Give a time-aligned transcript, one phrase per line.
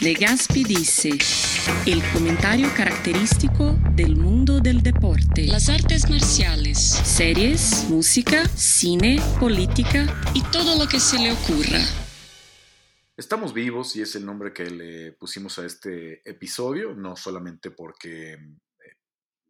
[0.00, 1.10] Legaspi dice,
[1.84, 10.42] el comentario característico del mundo del deporte, las artes marciales, series, música, cine, política y
[10.44, 11.80] todo lo que se le ocurra.
[13.14, 18.32] Estamos vivos y es el nombre que le pusimos a este episodio, no solamente porque
[18.32, 18.38] eh,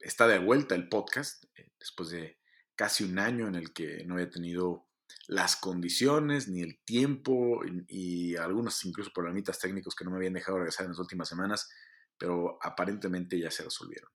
[0.01, 2.39] está de vuelta el podcast, eh, después de
[2.75, 4.90] casi un año en el que no había tenido
[5.29, 10.59] las condiciones, ni el tiempo, y, algunos incluso problemitas técnicos que no me habían dejado
[10.59, 11.71] regresar en las últimas semanas,
[12.19, 14.11] pero aparentemente ya se resolvieron.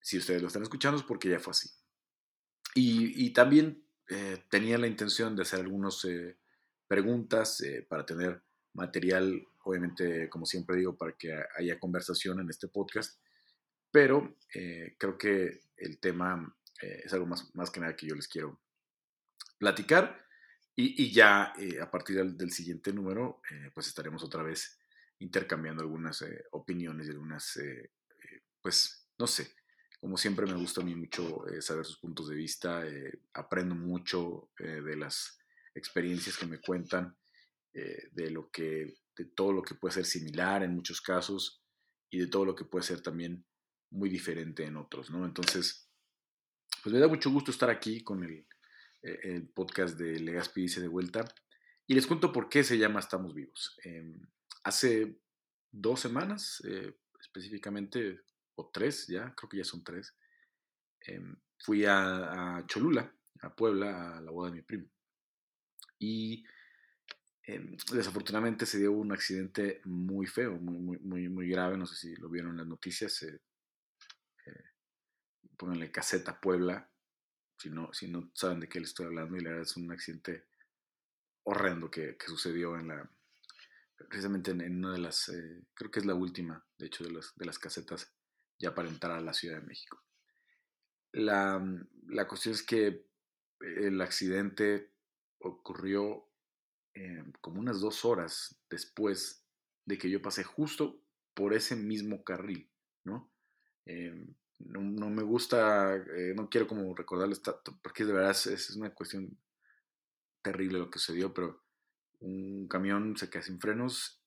[0.00, 1.70] Si ustedes lo están escuchando es porque ya fue así.
[2.74, 6.38] Y, también eh, tenía la intención de hacer algunas eh,
[6.86, 8.42] preguntas eh, para tener
[8.74, 13.20] material, obviamente, como siempre digo, para que haya conversación en este podcast,
[13.90, 14.38] pero
[14.98, 18.61] creo que el tema es algo más, más que nada que yo les quiero
[19.62, 20.26] platicar.
[20.74, 24.80] Y, ya eh, a partir del, siguiente número, eh, pues estaremos otra vez
[25.20, 27.60] intercambiando algunas eh, opiniones y algunas,
[28.60, 29.54] pues, no sé,
[30.00, 32.82] como siempre me gusta a mí mucho saber sus puntos de vista,
[33.34, 35.38] aprendo mucho de las
[35.74, 37.16] experiencias que me cuentan,
[37.72, 41.62] de lo que, de todo lo que puede ser similar en muchos casos
[42.10, 43.44] y de todo lo que puede ser también
[43.90, 45.24] muy diferente en otros, ¿no?
[45.24, 45.88] Entonces,
[46.82, 48.44] pues me da mucho gusto estar aquí con el,
[49.02, 51.24] eh, el podcast de Legaspi dice de vuelta.
[51.86, 53.76] Y les cuento por qué se llama Estamos Vivos.
[53.84, 54.20] Em,
[54.64, 55.18] hace
[55.70, 58.20] dos semanas, eh, específicamente,
[58.54, 60.16] o tres ya, creo que ya son tres,
[61.00, 64.88] em, fui a, Cholula, a Puebla, a la boda de mi primo.
[65.98, 66.44] Y
[67.44, 72.16] em, desafortunadamente se dio un accidente muy feo, muy, muy, muy, grave, no sé si
[72.16, 73.22] lo vieron en las noticias.
[73.22, 73.40] Eh,
[75.56, 76.91] pónganle caseta Puebla,
[77.62, 79.90] si no, si no saben de qué les estoy hablando, y la verdad es un
[79.92, 80.46] accidente
[81.44, 83.10] horrendo que, sucedió en la,
[84.08, 87.36] precisamente en, una de las, eh, creo que es la última, de hecho, de las,
[87.36, 88.12] de las casetas
[88.58, 90.02] ya para entrar a la Ciudad de México.
[91.12, 91.62] La,
[92.08, 93.06] la cuestión es que
[93.60, 94.92] el accidente
[95.38, 96.28] ocurrió
[96.94, 99.44] eh, como unas dos horas después
[99.84, 101.00] de que yo pasé justo
[101.34, 102.70] por ese mismo carril,
[103.04, 103.32] ¿no?
[103.86, 104.26] Eh,
[104.66, 107.40] no, me gusta, eh, no quiero como recordarles,
[107.82, 109.38] porque de verdad es, una cuestión
[110.42, 111.62] terrible lo que sucedió, pero
[112.20, 114.22] un camión se queda sin frenos,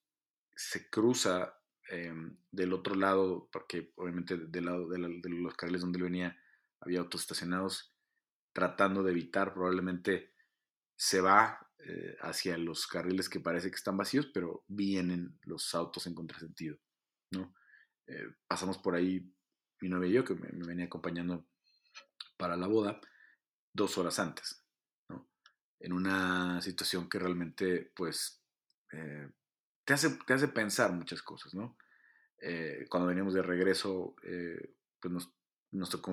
[0.56, 1.58] se cruza
[1.90, 6.40] em, del otro lado, porque obviamente del lado de, los carriles donde él venía
[6.80, 7.94] había autos estacionados,
[8.54, 10.34] tratando de evitar, probablemente
[10.96, 16.08] se va eh, hacia los carriles que parece que están vacíos, pero vienen los autos
[16.08, 16.78] en contrasentido,
[17.32, 17.54] ¿no?
[18.08, 19.35] Eh, pasamos por ahí
[19.82, 21.48] mi novia y yo, que me, venía acompañando
[22.38, 23.00] para la boda,
[23.74, 24.64] dos horas antes,
[25.10, 25.30] ¿no?
[25.80, 28.44] En una situación que realmente, pues,
[28.92, 29.30] eh,
[29.84, 31.78] te, hace, te hace pensar muchas cosas, ¿no?
[32.42, 35.34] Eh, cuando veníamos de regreso, eh, pues nos,
[35.72, 36.12] nos tocó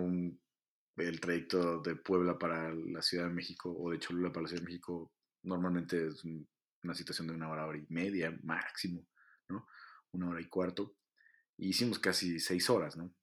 [0.97, 4.63] el trayecto de Puebla para la Ciudad de México o de Cholula para la Ciudad
[4.63, 5.13] de México,
[5.43, 9.07] normalmente es una situación de una hora, hora y media máximo,
[9.49, 9.67] ¿no?
[10.13, 10.97] Una hora y cuarto.
[11.57, 13.15] Y hicimos casi seis horas, ¿no?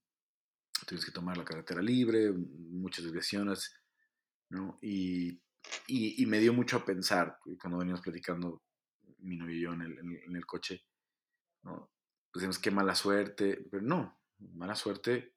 [0.86, 3.76] Tienes que tomar la carretera libre, muchas desviaciones,
[4.50, 4.78] ¿no?
[4.82, 5.42] Y,
[5.88, 8.64] y, me dio mucho a pensar cuando veníamos platicando
[9.20, 10.86] mi novio y yo en el, en el, coche,
[11.64, 11.92] ¿no?
[12.32, 15.36] Pues decimos, qué mala suerte, pero no, mala suerte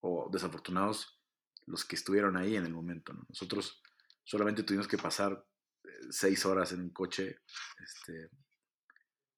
[0.00, 1.20] o desafortunados
[1.66, 3.24] los que estuvieron ahí en el momento, ¿no?
[3.28, 3.82] Nosotros
[4.24, 5.44] solamente tuvimos que pasar
[5.84, 7.40] eh, seis horas en un coche,
[7.78, 8.30] este,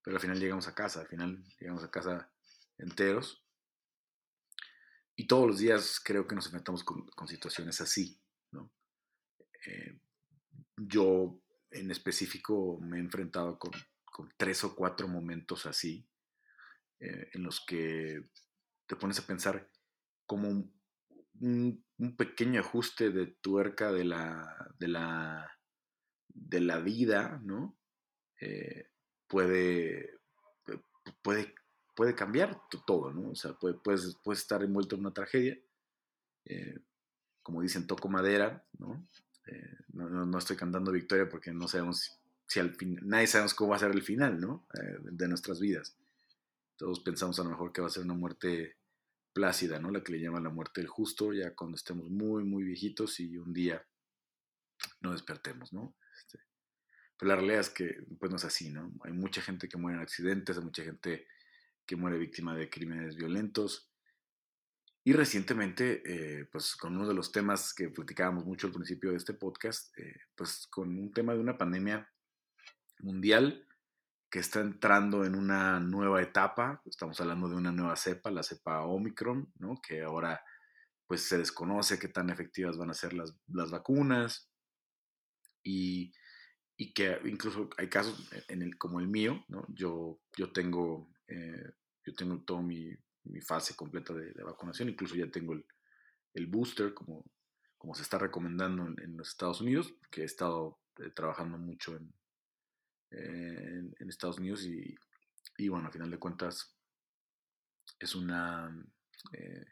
[0.03, 2.33] pero al final llegamos a casa, al final llegamos a casa
[2.79, 3.42] enteros
[5.17, 8.73] y todos los días creo que nos enfrentamos con, situaciones así, ¿no?
[9.67, 9.99] Eh,
[10.77, 11.41] yo
[11.71, 13.73] en específico me he enfrentado con,
[14.37, 16.07] tres o cuatro momentos así,
[17.01, 18.29] eh, en los que
[18.87, 19.71] te pones a pensar
[20.27, 20.49] como
[21.41, 21.85] un,
[22.17, 25.59] pequeño ajuste de tuerca de la, de la,
[26.29, 27.79] de la vida, ¿no?
[28.41, 28.91] Eh,
[29.29, 30.19] puede,
[31.23, 31.55] puede
[31.95, 33.31] puede cambiar todo, ¿no?
[33.31, 35.59] O sea, puedes, estar envuelto en una tragedia.
[36.45, 36.79] Eh,
[37.43, 39.07] como dicen, toco madera, ¿no?
[39.47, 40.39] Eh, ¿no?
[40.39, 43.93] estoy cantando victoria porque no sabemos si al fin, nadie sabemos cómo va a ser
[43.93, 44.67] el final, ¿no?
[44.75, 45.97] Eh, de nuestras vidas.
[46.77, 48.77] Todos pensamos a lo mejor que va a ser una muerte
[49.33, 49.91] plácida, ¿no?
[49.91, 53.39] La que le llaman la muerte del justo, ya cuando estemos muy, muy viejitos y
[53.39, 53.85] un día
[55.01, 55.95] no despertemos, ¿no?
[56.19, 56.41] Este,
[57.17, 58.93] pero la realidad es que pues no es así, ¿no?
[59.05, 61.27] Hay mucha gente que muere en accidentes, hay mucha gente
[61.87, 63.91] que muere víctima de crímenes violentos.
[65.05, 69.17] Y recientemente, eh, pues con uno de los temas que platicábamos mucho al principio de
[69.17, 72.09] este podcast, eh, pues con un tema de una pandemia
[73.01, 73.67] mundial
[74.33, 78.83] que está entrando en una nueva etapa, estamos hablando de una nueva cepa, la cepa
[78.83, 79.79] Omicron, ¿no?
[79.87, 80.43] que ahora
[81.07, 84.51] pues se desconoce qué tan efectivas van a ser las, las vacunas
[85.63, 86.15] y,
[86.79, 89.67] y, que incluso hay casos en el, como el mío, ¿no?
[89.69, 91.73] yo, yo, tengo, eh,
[92.05, 92.95] yo tengo toda mi,
[93.41, 95.55] fase completa de, vacunación, incluso ya tengo
[96.35, 97.25] el, booster como,
[97.79, 102.13] como se está recomendando en, los Estados Unidos, que he estado eh, trabajando mucho en,
[103.11, 104.95] en, Estados Unidos y,
[105.57, 106.77] y, bueno, a final de cuentas
[107.99, 108.77] es una...
[109.33, 109.65] Eh,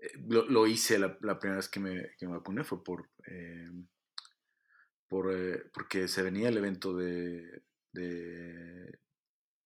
[0.00, 3.10] eh, lo, hice la, primera vez que me, vacuné fue por,
[5.08, 7.62] por porque se venía el evento de,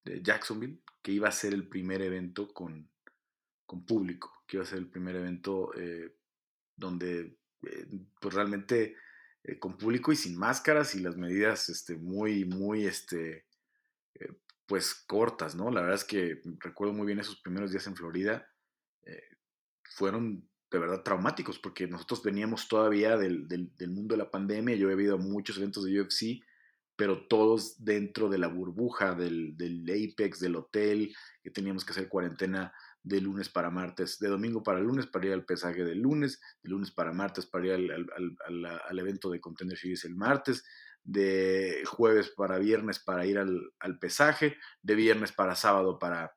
[0.05, 2.91] Jacksonville, que iba a ser el primer evento con,
[3.67, 5.73] con público, que iba a ser el primer evento
[6.77, 7.39] donde
[8.21, 8.97] pues realmente
[9.43, 13.47] eh, con público y sin máscaras y las medidas este, muy, muy, este,
[14.15, 14.33] eh,
[14.67, 15.71] pues cortas, ¿no?
[15.71, 18.49] La verdad es que recuerdo muy bien esos primeros días en Florida,
[19.03, 19.23] eh,
[19.83, 24.91] fueron de verdad traumáticos porque nosotros veníamos todavía del, del, mundo de la pandemia, yo
[24.91, 26.43] he ido a muchos eventos de UFC,
[26.97, 32.09] pero todos dentro de la burbuja del, del Apex, del hotel, que teníamos que hacer
[32.09, 32.73] cuarentena
[33.05, 36.71] de lunes para martes, de domingo para lunes para ir al pesaje del lunes, de
[36.71, 40.65] lunes para martes para ir al, evento de Contender Series el martes,
[41.03, 46.33] de jueves para viernes para ir al, pesaje, de viernes para sábado para,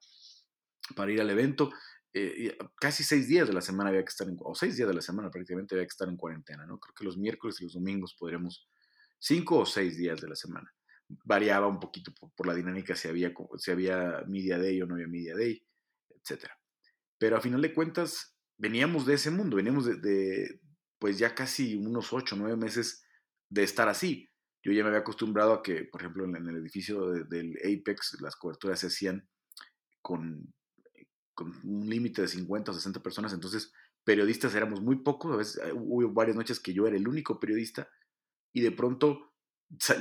[0.93, 1.71] para ir al evento.
[2.13, 4.95] Eh, casi seis días de la semana había que estar en, o seis días de
[4.95, 6.79] la semana prácticamente había que estar en cuarentena, ¿no?
[6.79, 8.67] Creo que los miércoles y los domingos podríamos,
[9.19, 10.73] cinco o seis días de la semana.
[11.25, 15.07] Variaba un poquito por, la dinámica si había, si había media day o no había
[15.07, 15.63] media day
[16.27, 16.59] etcétera.
[17.17, 20.59] Pero a final de cuentas, veníamos de ese mundo, veníamos de,
[20.99, 23.03] pues ya casi unos ocho, nueve meses
[23.49, 24.29] de estar así.
[24.63, 28.35] Yo ya me había acostumbrado a que, por ejemplo, en el edificio del Apex, las
[28.35, 29.27] coberturas se hacían
[30.01, 30.53] con,
[31.33, 33.71] con un límite de 50 o 60 personas, entonces
[34.03, 37.39] periodistas éramos muy pocos, a veces eh, hubo varias noches que yo era el único
[37.39, 37.89] periodista
[38.53, 39.33] y de pronto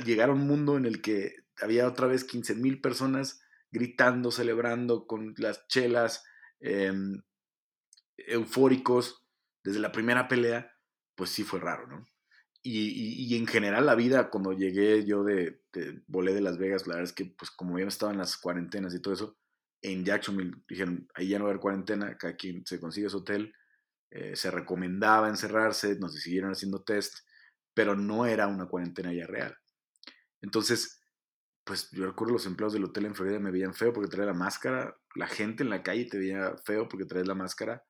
[0.05, 3.41] llegaron un mundo en el que había otra vez 15 mil personas
[3.71, 6.23] gritando, celebrando con las chelas,
[6.59, 7.21] em,
[8.17, 9.25] eufóricos
[9.63, 10.71] desde la primera pelea,
[11.15, 12.05] pues sí fue raro, ¿no?
[12.63, 15.61] Y, en general la vida, cuando llegué yo de,
[16.07, 18.93] volé de Las Vegas, la verdad es que pues como ya estaba en las cuarentenas
[18.93, 19.37] y todo eso,
[19.81, 23.19] en Jacksonville dijeron, ahí ya no va a haber cuarentena, cada quien se consigue su
[23.19, 23.53] hotel,
[24.11, 27.19] eh, se recomendaba encerrarse, nos siguieron haciendo test,
[27.77, 29.55] pero no era una cuarentena ya real.
[30.41, 30.99] Entonces,
[31.63, 34.33] pues yo recuerdo los empleados del hotel en Florida me veían feo porque traía la
[34.33, 37.85] máscara, la gente en la calle te veía feo porque traes la máscara,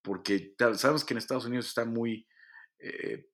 [0.00, 2.26] porque sabemos que en Estados Unidos está muy
[2.78, 3.28] eh,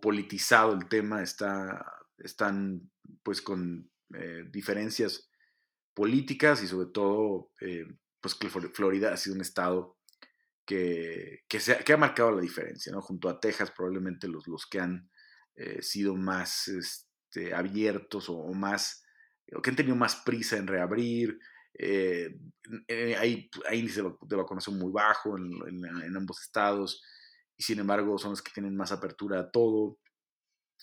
[0.00, 1.84] politizado el tema, está,
[2.18, 2.92] están
[3.24, 5.28] pues con eh, diferencias
[5.94, 7.86] políticas y sobre todo eh,
[8.20, 9.98] pues que Florida ha sido un estado
[10.64, 13.00] que, que, ha, marcado la diferencia, ¿no?
[13.00, 15.10] Junto a Texas probablemente los, los que han
[15.80, 16.68] sido más...
[16.68, 17.14] Este,
[17.54, 19.04] abiertos o, más,
[19.54, 21.38] o que han tenido más prisa en reabrir.
[21.76, 22.38] Eh,
[22.86, 27.02] eh, hay, índice de vacunación muy bajo en, ambos estados
[27.56, 29.98] y sin embargo son los que tienen más apertura a todo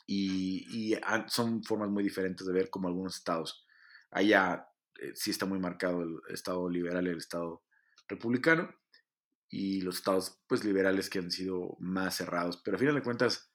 [0.05, 0.97] y,
[1.27, 3.65] son formas muy diferentes de ver como algunos estados.
[4.09, 4.67] Allá
[4.99, 7.63] eh, sí está muy marcado el estado liberal y el estado
[8.07, 8.69] republicano
[9.51, 13.51] y los estados pues liberales que han sido más cerrados, pero a final de cuentas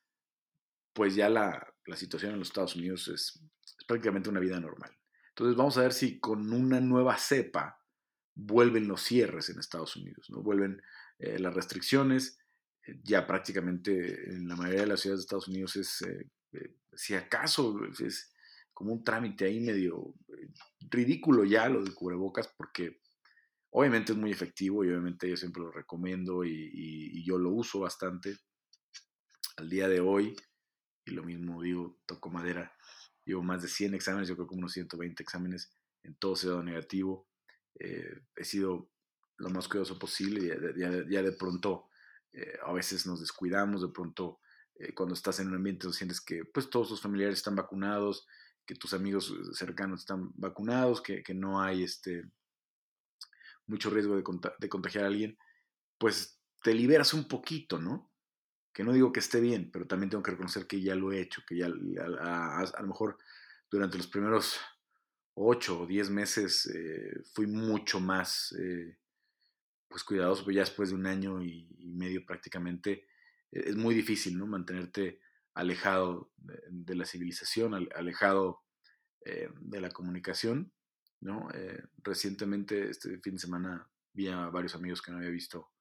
[0.92, 3.40] pues ya la, situación en los Estados Unidos es,
[3.86, 4.90] prácticamente una vida normal.
[5.28, 7.82] Entonces vamos a ver si con una nueva cepa
[8.34, 10.42] vuelven los cierres en Estados Unidos, ¿no?
[10.42, 10.82] Vuelven
[11.18, 12.38] eh, las restricciones,
[12.86, 16.30] eh, ya prácticamente en la mayoría de las ciudades de Estados Unidos es, eh,
[16.94, 18.32] si acaso, es
[18.72, 20.14] como un trámite ahí medio
[20.90, 23.00] ridículo ya lo de cubrebocas, porque
[23.78, 28.38] obviamente es muy efectivo y obviamente yo siempre lo recomiendo y yo lo uso bastante.
[29.58, 30.34] Al día de hoy,
[31.04, 32.74] y lo mismo digo, toco madera,
[33.26, 36.62] llevo más de 100 exámenes, yo creo como unos 120 exámenes, en todo se dado
[36.62, 37.28] negativo,
[37.78, 38.90] eh, he sido
[39.36, 41.90] lo más cuidadoso posible ya, de pronto
[42.32, 44.40] eh, a veces nos descuidamos, de pronto
[44.76, 48.26] eh, cuando estás en un ambiente donde sientes que pues todos tus familiares están vacunados,
[48.64, 52.24] que tus amigos cercanos están vacunados, que, que no hay este
[53.66, 55.38] mucho riesgo de, contagiar a alguien,
[55.98, 58.10] pues te liberas un poquito, ¿no?
[58.76, 61.18] que no digo que esté bien, pero también tengo que reconocer que ya lo he
[61.18, 63.16] hecho, que ya a, lo mejor
[63.70, 64.60] durante los primeros
[65.32, 68.98] ocho o diez meses eh, fui mucho más eh,
[69.88, 73.06] pues cuidadoso, pero ya después de un año y, medio prácticamente
[73.50, 74.46] e, es muy difícil ¿no?
[74.46, 75.20] mantenerte
[75.54, 78.60] alejado de, la civilización, alejado
[79.24, 80.70] eh, de la comunicación,
[81.20, 81.48] ¿no?
[81.54, 85.72] Eh, recientemente, este fin de semana, vi a varios amigos que no había visto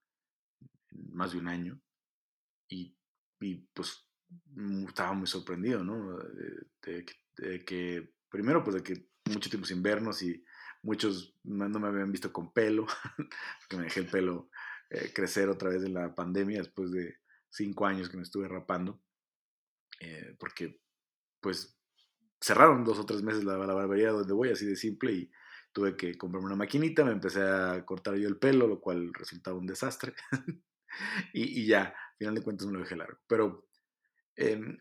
[0.91, 1.79] más de un año
[2.67, 2.95] y,
[3.73, 4.07] pues
[4.53, 6.17] mm, estaba muy sorprendido, ¿no?
[6.81, 7.05] De,
[7.65, 10.43] que, primero, pues de que mucho tiempo sin vernos y
[10.81, 12.87] muchos no me habían visto con pelo,
[13.69, 14.49] que me dejé el pelo
[14.89, 17.17] eh, crecer otra vez de la pandemia después de
[17.49, 19.01] cinco años que me estuve rapando,
[19.99, 20.81] eh, porque
[21.39, 21.75] pues
[22.45, 25.31] cerraron dos o tres meses la, la barbería donde voy, así de simple, y
[25.71, 29.57] tuve que comprarme una maquinita, me empecé a cortar yo el pelo, lo cual resultaba
[29.57, 30.13] un desastre,
[31.33, 33.17] y, ya, al final de cuentas me lo dejé largo.
[33.27, 33.67] Pero
[34.35, 34.77] em,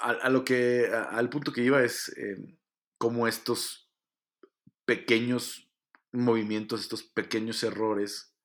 [0.00, 2.56] a, lo que, al punto que iba es em,
[2.98, 3.90] cómo estos
[4.84, 5.68] pequeños
[6.12, 8.36] movimientos, estos pequeños errores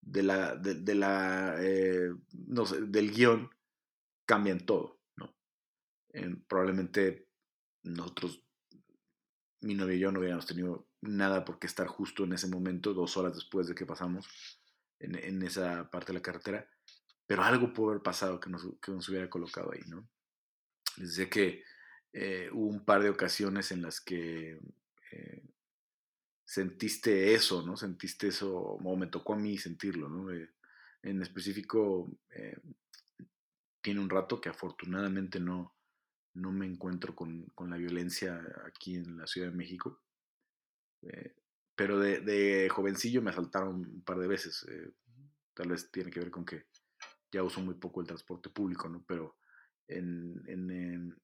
[0.00, 3.48] de la, de, la eh, no sé, del guion
[4.26, 5.32] cambian todo, ¿no?
[6.48, 7.23] probablemente
[7.84, 8.42] nosotros,
[9.60, 12.94] mi novio y yo no hubiéramos tenido nada por qué estar justo en ese momento,
[12.94, 14.26] dos horas después de que pasamos
[14.98, 16.68] en, esa parte de la carretera,
[17.26, 20.08] pero algo pudo haber pasado que nos, que nos hubiera colocado ahí, ¿no?
[21.30, 21.62] Que
[22.12, 24.60] eh, hubo un par de ocasiones en las que
[25.10, 25.42] eh,
[26.44, 27.76] sentiste eso, ¿no?
[27.76, 30.32] Sentiste eso, o me tocó a mí sentirlo, ¿no?
[30.32, 30.50] Eh,
[31.02, 32.10] en específico,
[33.82, 35.73] tiene un rato que afortunadamente no,
[36.34, 40.02] no me encuentro con, la violencia aquí en la Ciudad de México.
[41.02, 41.34] Eh,
[41.76, 44.66] pero de, jovencillo me asaltaron un par de veces.
[45.54, 46.66] tal vez tiene que ver con que
[47.32, 49.04] ya uso muy poco el transporte público, ¿no?
[49.06, 49.36] Pero
[49.88, 51.16] en,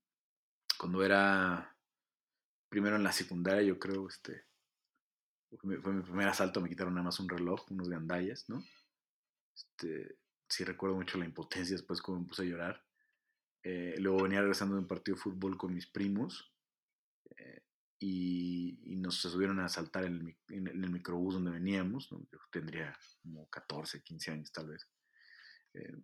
[0.79, 1.77] cuando era
[2.69, 4.45] primero en la secundaria, yo creo, este,
[5.59, 8.63] fue mi primer asalto, me quitaron nada más un reloj, unos gandallas, ¿no?
[9.55, 12.85] Este, sí recuerdo mucho la impotencia después como me puse a llorar.
[13.63, 16.55] Eh, luego venía regresando de un partido de fútbol con mis primos
[17.37, 17.63] eh,
[17.99, 22.11] y, nos subieron a asaltar en el, microbús donde veníamos.
[22.11, 24.87] Yo tendría como 14, 15 años tal vez.
[25.75, 25.97] Eh,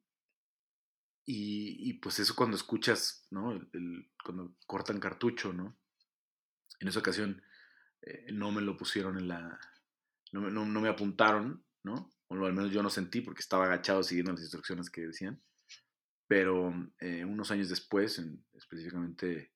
[1.29, 3.61] y, pues eso cuando escuchas, ¿no?
[4.25, 5.77] cuando cortan cartucho, ¿no?
[6.79, 7.43] En esa ocasión
[8.03, 9.59] eh, no me lo pusieron en la...
[10.33, 12.13] No, me apuntaron, ¿no?
[12.29, 15.43] O al menos yo no sentí porque estaba agachado siguiendo las instrucciones que decían.
[16.27, 18.23] Pero eh, unos años después,
[18.55, 19.53] específicamente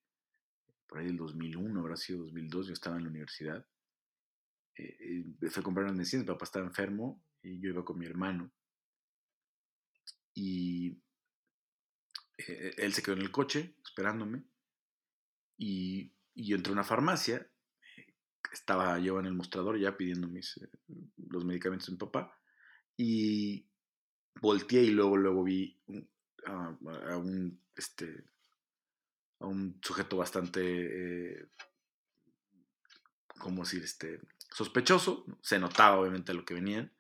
[0.87, 3.67] por ahí del 2001, habrá sido 2002, yo estaba en la universidad.
[4.77, 8.07] Eh, fui a comprar unas medicinas, mi papá estaba enfermo y yo iba con mi
[8.07, 8.51] hermano.
[10.35, 10.99] Y
[12.39, 14.45] él se quedó en el coche esperándome.
[15.59, 17.51] Y, y yo entré a una farmacia
[18.53, 20.69] estaba yo en el mostrador ya pidiendo mis, eh,
[21.29, 22.37] los medicamentos de mi papá
[22.97, 23.67] y
[24.41, 25.79] volteé y luego, luego vi
[26.47, 28.25] a, un, este,
[29.39, 31.49] a un sujeto bastante, eh,
[33.39, 33.83] ¿cómo decir?
[33.83, 34.21] Este,
[34.51, 36.93] sospechoso, se notaba obviamente lo que venían.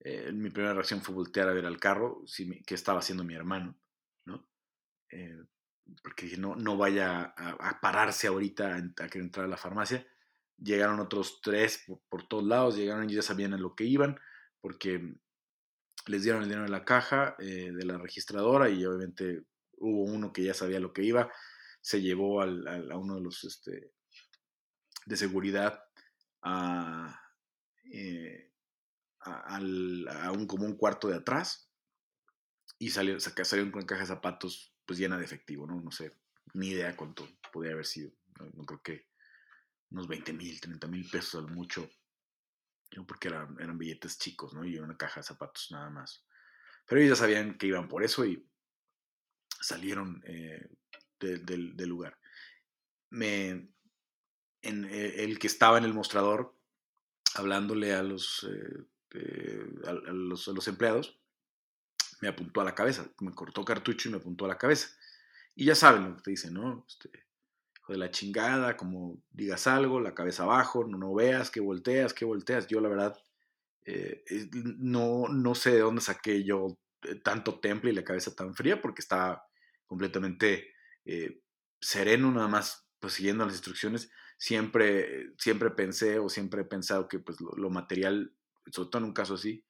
[0.00, 3.34] Eh, mi primera reacción fue voltear a ver al carro, si, qué estaba haciendo mi
[3.34, 3.76] hermano,
[4.24, 4.48] ¿no?
[6.02, 10.06] porque dije, no, no vaya a, pararse ahorita a, a querer entrar a la farmacia
[10.58, 14.18] llegaron otros tres por, todos lados, llegaron y ya sabían a lo que iban,
[14.60, 15.16] porque
[16.06, 19.42] les dieron el dinero de la caja, eh, de la registradora, y obviamente
[19.78, 21.30] hubo uno que ya sabía lo que iba,
[21.80, 23.92] se llevó al, a uno de los este,
[25.04, 25.84] de seguridad
[26.42, 27.20] a,
[27.92, 28.52] eh,
[29.20, 31.70] a, un, como un cuarto de atrás
[32.78, 35.80] y salió, salieron con caja de zapatos pues llena de efectivo, ¿no?
[35.80, 36.12] No sé,
[36.54, 38.12] ni idea cuánto podía haber sido.
[38.54, 39.06] no creo que
[39.90, 41.88] unos 20 mil, 30 mil pesos mucho,
[43.06, 44.64] porque eran, billetes chicos, ¿no?
[44.64, 46.24] Y una caja de zapatos nada más.
[46.86, 48.46] Pero ellos ya sabían que iban por eso y
[49.60, 50.68] salieron eh,
[51.18, 52.18] del lugar.
[53.10, 53.68] Me,
[54.62, 56.54] en, eh, el que estaba en el mostrador
[57.34, 61.18] hablándole a los, eh, a, los, a los empleados,
[62.20, 64.88] me apuntó a la cabeza, me cortó cartucho y me apuntó a la cabeza.
[65.54, 66.84] Y ya saben lo que te dicen, ¿no?
[66.88, 67.25] Este,
[67.88, 72.24] de la chingada, como digas algo, la cabeza abajo, no, no veas, que volteas, que
[72.24, 72.66] volteas.
[72.66, 73.16] Yo la verdad
[73.86, 74.24] eh,
[74.78, 78.82] no, no sé de dónde saqué yo eh, tanto temple y la cabeza tan fría
[78.82, 79.46] porque estaba
[79.86, 80.74] completamente
[81.04, 81.40] eh,
[81.80, 84.10] sereno, nada más pues, siguiendo las instrucciones.
[84.38, 88.34] Siempre, siempre pensé o siempre he pensado que pues, lo, material,
[88.72, 89.64] sobre todo en un caso así,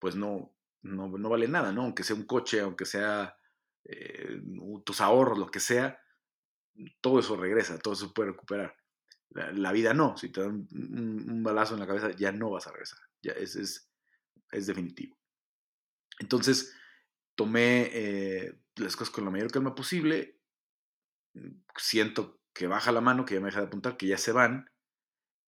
[0.00, 1.82] pues no, no, no, vale nada, ¿no?
[1.82, 3.36] Aunque sea un coche, aunque sea
[4.84, 6.00] tus ahorros, lo que sea,
[7.00, 8.76] todo eso regresa, todo eso puede recuperar.
[9.30, 12.72] La, vida no, si te dan un, balazo en la cabeza ya no vas a
[12.72, 13.88] regresar, ya es, es,
[14.50, 15.16] es definitivo.
[16.18, 16.74] Entonces,
[17.36, 20.40] tomé eh, las cosas con la mayor calma posible,
[21.76, 24.70] siento que baja la mano, que ya me deja de apuntar, que ya se van.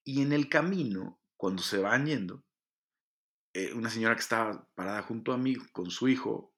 [0.04, 2.44] Y en el camino, cuando se van yendo,
[3.54, 6.54] eh, una señora que estaba parada junto a mí con su hijo,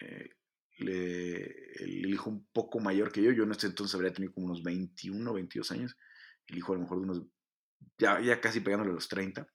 [0.00, 0.30] eh,
[0.78, 4.62] el hijo un poco mayor que yo, yo en ese entonces habría tenido como unos
[4.62, 5.96] 21, 22 años,
[6.46, 7.22] el hijo a lo mejor de unos,
[7.98, 9.46] ya, ya casi pegándole a los 30,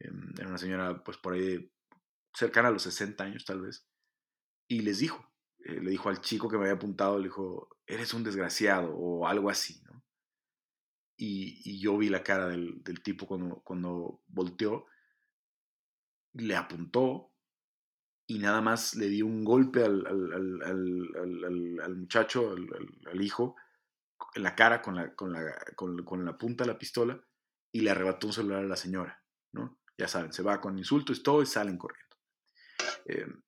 [0.00, 1.70] em, era una señora pues por ahí
[2.34, 3.86] cercana a los 60 años tal vez,
[4.68, 8.14] y les dijo, eh, le dijo al chico que me había apuntado, le dijo, eres
[8.14, 10.04] un desgraciado o algo así, ¿no?
[11.16, 14.86] Y, yo vi la cara del, tipo cuando, cuando volteó,
[16.32, 17.33] le apuntó
[18.26, 22.54] y nada más le dio un golpe al, al, muchacho,
[23.10, 23.56] al, hijo,
[24.34, 27.22] en la cara con la, con, la, con, la punta de la pistola
[27.72, 29.78] y le arrebató un celular a la señora, ¿no?
[29.98, 32.16] Ya saben, se va con insultos y todo y salen corriendo.
[33.04, 33.42] Em,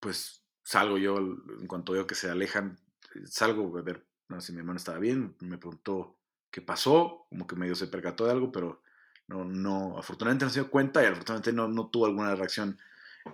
[0.00, 2.78] pues salgo yo, en cuanto veo que se alejan,
[3.26, 6.18] salgo a ver no, si mi hermano estaba bien, me preguntó
[6.50, 8.82] qué pasó, como que medio se percató de algo, pero
[9.28, 12.78] no, no, afortunadamente no se dio cuenta y afortunadamente no, no tuvo alguna reacción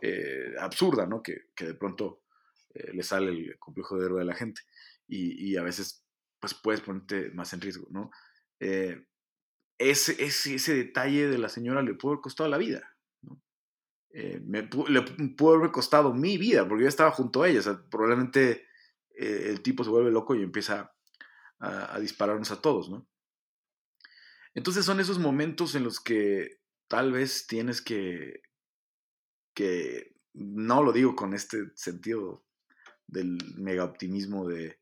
[0.03, 1.23] eh, absurda, ¿no?
[1.23, 2.23] Que, de pronto
[2.75, 4.63] eh, le sale el complejo de héroe de la gente
[5.07, 6.05] y, a veces
[6.39, 8.11] pues puedes ponerte más en riesgo, ¿no?
[8.61, 9.07] Eh,
[9.79, 13.41] ese, ese, ese, detalle de la señora le pudo haber costado la vida, ¿no?
[14.43, 17.83] me, le pudo haber costado mi vida, porque yo estaba junto a ella, o sea,
[17.91, 18.67] probablemente
[19.15, 20.93] el tipo se vuelve loco y empieza
[21.59, 23.09] a, a dispararnos a todos, ¿no?
[24.55, 28.43] Entonces son esos momentos en los que tal vez tienes que,
[29.59, 32.47] que no lo digo con este sentido
[33.09, 34.79] del mega optimismo de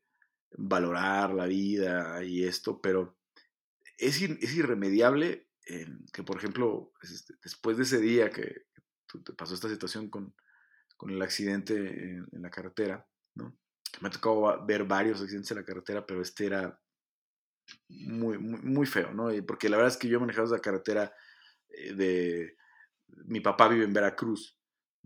[0.51, 3.17] valorar la vida y esto, pero
[3.97, 5.49] es, irremediable
[6.13, 8.67] que, por ejemplo, este, después de ese día que
[9.25, 10.35] te pasó esta situación con,
[10.95, 13.57] con el accidente en, la carretera, ¿no?
[13.99, 16.79] me ha tocado ver varios accidentes en la carretera, pero este era
[17.89, 19.29] muy, muy, muy feo, ¿no?
[19.47, 21.11] Porque la verdad es que yo he manejado esa carretera
[21.69, 22.57] eh, de...
[23.25, 24.56] Mi papá vive en Veracruz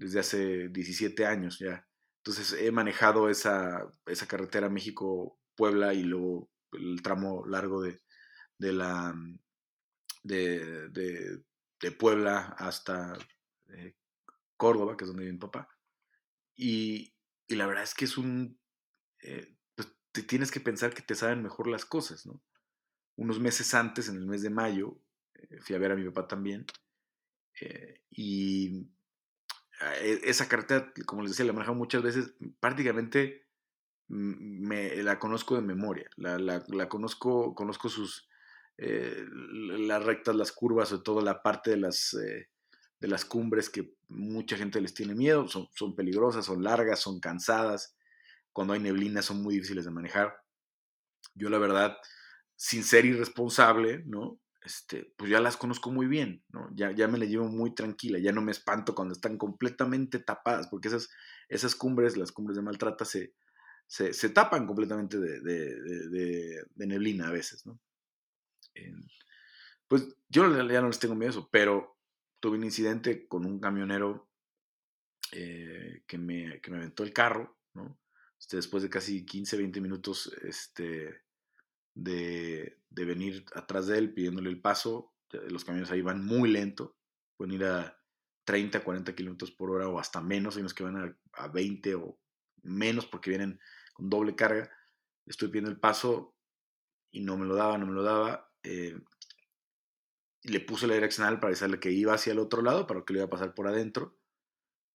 [0.01, 1.87] desde hace 17 años ya.
[2.17, 8.01] Entonces he manejado esa, esa carretera México-Puebla y luego el tramo largo de,
[8.57, 9.13] de la
[10.23, 13.17] de, de, Puebla hasta
[13.69, 13.95] eh,
[14.55, 15.67] Córdoba, que es donde vive mi papá.
[16.55, 17.13] Y,
[17.47, 18.59] y la verdad es que es un...
[19.23, 22.41] Eh, pues te tienes que pensar que te saben mejor las cosas, ¿no?
[23.17, 24.99] Unos meses antes, en el mes de mayo,
[25.33, 26.65] eh, fui a ver a mi papá también.
[28.09, 28.87] y
[30.01, 33.47] esa carretera, como les decía, la he manejado muchas veces, prácticamente
[34.07, 38.27] me, la conozco de memoria, la, la, la conozco, conozco sus,
[38.77, 42.49] eh, las rectas, las curvas, sobre todo la parte de las, eh,
[42.99, 47.19] de las cumbres que mucha gente les tiene miedo, son, son peligrosas, son largas, son
[47.19, 47.95] cansadas,
[48.51, 50.35] cuando hay neblina son muy difíciles de manejar.
[51.35, 51.95] Yo la verdad,
[52.55, 54.39] sin ser irresponsable, ¿no?
[54.63, 56.69] Este, pues ya las conozco muy bien, ¿no?
[56.73, 60.67] Ya, ya me la llevo muy tranquila, ya no me espanto cuando están completamente tapadas,
[60.67, 61.09] porque esas,
[61.49, 63.33] esas cumbres, las cumbres de maltrata, se,
[63.87, 67.79] se, se tapan completamente de, de, neblina a veces, ¿no?
[69.89, 71.97] pues yo ya no les tengo miedo eso, pero
[72.39, 74.29] tuve un incidente con un camionero
[75.33, 77.99] eh, que, me, que me aventó el carro, ¿no?
[78.39, 81.21] Este, después de casi 15, 20 minutos, este,
[81.93, 85.13] de, venir atrás de él pidiéndole el paso.
[85.49, 86.97] Los camiones ahí van muy lento,
[87.37, 87.97] pueden ir a
[88.43, 90.55] 30, 40 kilómetros por hora o hasta menos.
[90.55, 92.19] Hay unos que van a, 20 o
[92.63, 93.59] menos porque vienen
[93.93, 94.69] con doble carga.
[95.25, 96.35] Estoy pidiendo el paso
[97.11, 98.51] y no me lo daba, no me lo daba.
[98.63, 98.99] Eh,
[100.43, 103.19] le puse la direccional para decirle que iba hacia el otro lado, para que le
[103.19, 104.17] iba a pasar por adentro.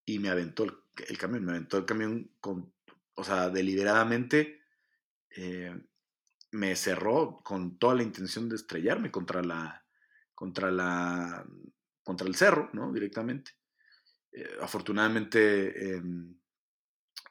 [0.05, 2.73] Y me aventó el, camión, me aventó el camión con,
[3.15, 4.61] o sea, deliberadamente.
[5.31, 5.75] Eh,
[6.57, 9.85] me cerró con toda la intención de estrellarme contra la
[10.35, 11.47] contra la
[12.03, 12.93] contra el cerro, ¿no?
[12.93, 13.53] Directamente.
[14.33, 16.39] Eh, afortunadamente, em,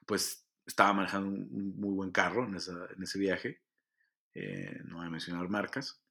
[0.06, 3.62] pues estaba manejando un, muy buen carro en, ese viaje.
[4.34, 6.02] Eh, no voy a mencionar marcas,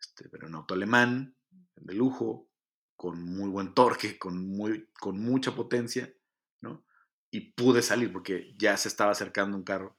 [0.00, 1.36] este, pero un auto alemán
[1.76, 2.48] de lujo,
[2.96, 6.12] con muy buen torque, con, muy, con mucha potencia,
[6.60, 6.84] ¿no?
[7.30, 9.97] Y pude salir porque ya se estaba acercando un carro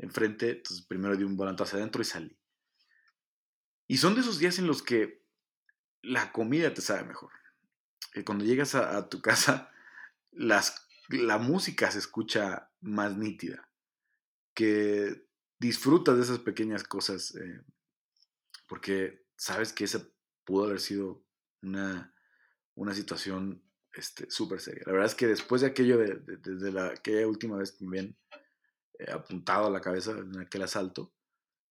[0.00, 2.38] enfrente, entonces primero di un volante hacia adentro y salí.
[3.86, 5.24] Y son de esos días en los que
[6.02, 7.32] la comida te sabe mejor.
[8.12, 9.70] Que cuando llegas a, tu casa,
[10.30, 13.68] las, la música se escucha más nítida.
[14.54, 15.26] Que
[15.58, 17.34] disfrutas de esas pequeñas cosas.
[17.36, 17.62] Eh,
[18.66, 20.06] porque sabes que esa
[20.44, 21.24] pudo haber sido
[21.62, 22.14] una,
[22.74, 23.62] una situación
[24.28, 24.82] súper este, seria.
[24.86, 28.39] La verdad es que después de aquello, de, de, la, aquella última vez también, eh,
[29.12, 31.12] apuntado a la cabeza en aquel asalto,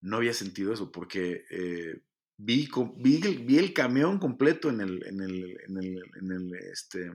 [0.02, 2.02] no había sentido eso, porque eh,
[2.38, 7.12] vi, vi, el camión completo en el, en el, en el, en el este,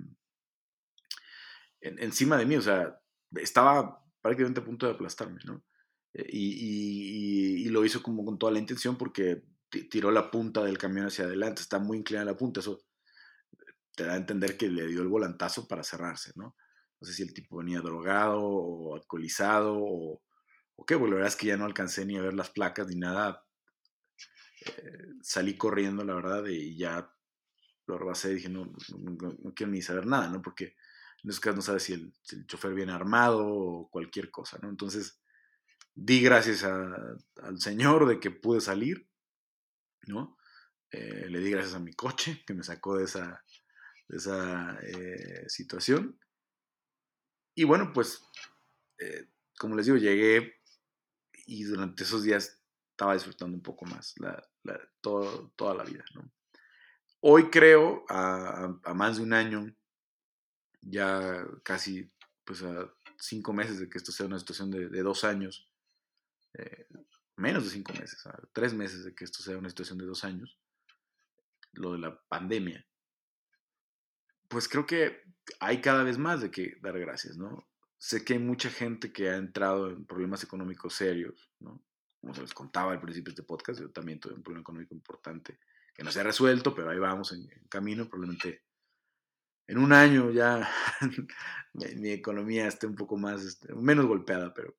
[1.80, 3.00] encima de mí, o sea,
[3.36, 5.64] estaba prácticamente a punto de aplastarme, ¿no?
[6.12, 9.42] Eh, y, y, lo hizo como con toda la intención porque
[9.90, 12.84] tiró la punta del camión hacia adelante, está muy inclinada la punta, eso
[13.96, 16.56] te da a entender que le dio el volantazo para cerrarse, ¿no?
[17.04, 20.22] No sé si el tipo venía drogado o alcoholizado o,
[20.86, 22.96] qué, pues la verdad es que ya no alcancé ni a ver las placas ni
[22.96, 23.44] nada.
[24.64, 27.14] Eh, salí corriendo, la verdad, y ya
[27.86, 30.40] lo rebasé y dije, no, no, quiero ni saber nada, ¿no?
[30.40, 30.76] Porque
[31.22, 32.14] en esos casos no sabes si el,
[32.46, 34.70] chofer viene armado o cualquier cosa, ¿no?
[34.70, 35.20] Entonces,
[35.94, 39.10] di gracias al Señor de que pude salir,
[40.06, 40.38] ¿no?
[40.90, 43.44] Eh, le di gracias a mi coche que me sacó de esa,
[44.08, 46.18] de esa eh, situación.
[47.54, 48.22] Y bueno, pues,
[49.58, 50.60] como les digo, llegué
[51.46, 54.42] y durante esos días estaba disfrutando un poco más la,
[55.00, 56.04] toda la vida.
[57.20, 59.74] Hoy creo, a, más de un año,
[60.80, 62.10] ya casi
[62.44, 65.68] pues a cinco meses de que esto sea una situación de, dos años,
[66.54, 66.86] eh,
[67.36, 70.24] menos de cinco meses, a tres meses de que esto sea una situación de dos
[70.24, 70.58] años,
[71.72, 72.86] lo de la pandemia,
[74.48, 75.22] pues creo que
[75.60, 77.66] hay cada vez más de que dar gracias, ¿no?
[78.04, 81.82] sé que hay mucha gente que ha entrado en problemas económicos serios, ¿no?
[82.20, 84.94] Como se les contaba al principio de este podcast, yo también tuve un problema económico
[84.94, 85.58] importante
[85.94, 88.62] que no se ha resuelto, pero ahí vamos en, camino, probablemente
[89.66, 90.68] en un año ya
[91.72, 94.76] mi, economía esté un poco más, este, menos golpeada, pero,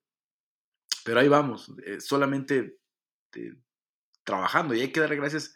[1.03, 2.77] pero ahí vamos, eh, solamente
[3.33, 3.55] eh,
[4.23, 5.55] trabajando y hay que dar gracias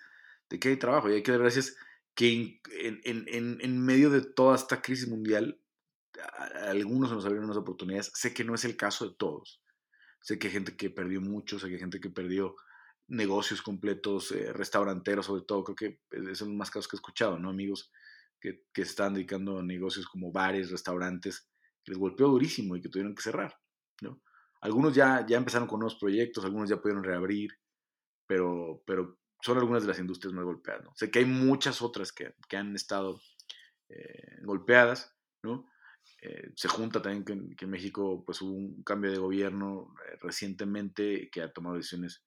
[0.50, 1.76] de que hay trabajo y hay que dar gracias
[2.20, 5.58] que en, en, en medio de toda esta crisis mundial
[6.68, 8.12] algunos nos abrieron unas oportunidades.
[8.14, 9.62] Sé que no es el caso de todos.
[10.20, 12.58] Sé que hay gente que perdió mucho, sé que hay gente que perdió
[13.08, 15.64] negocios completos, eh, restauranteros sobre todo.
[15.64, 17.52] Creo que son los más casos que he escuchado, ¿no?
[17.52, 17.90] Amigos
[18.42, 21.50] que, que están dedicando a negocios como bares, restaurantes,
[21.86, 23.58] que les golpeó durísimo y que tuvieron que cerrar,
[24.02, 24.22] ¿no?
[24.60, 27.52] Algunos ya, ya empezaron con nuevos proyectos, algunos ya pudieron reabrir,
[28.28, 30.92] pero, pero son algunas de las industrias más golpeadas, ¿no?
[30.96, 33.20] Sé que hay muchas otras que, que han estado
[33.90, 35.66] eh, golpeadas, ¿no?
[36.22, 41.30] Eh, se junta también que, en México pues, hubo un cambio de gobierno eh, recientemente
[41.32, 42.24] que ha tomado decisiones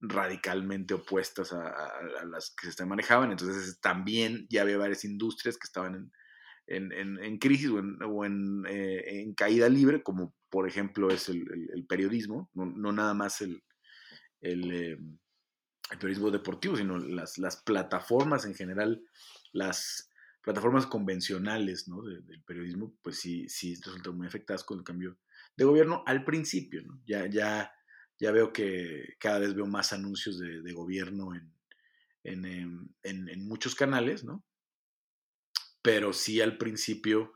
[0.00, 3.30] radicalmente opuestas a, las que se manejaban.
[3.30, 6.10] Entonces también ya había varias industrias que estaban
[6.66, 12.50] en, en, crisis o, en, eh, en, caída libre, como por ejemplo es el, periodismo,
[12.54, 13.62] no, nada más el,
[14.40, 14.98] el,
[15.88, 19.04] periodismo deportivo, sino las, las plataformas en general,
[19.52, 20.10] las
[20.42, 22.02] plataformas convencionales ¿no?
[22.02, 25.18] del periodismo, pues sí, sí resultan muy afectadas con el cambio
[25.56, 26.82] de gobierno al principio.
[26.82, 27.00] ¿no?
[27.06, 27.72] Ya, ya,
[28.18, 31.52] ya veo que cada vez veo más anuncios de, gobierno en,
[32.22, 34.44] en, en, muchos canales, ¿no?
[35.82, 37.34] pero sí al principio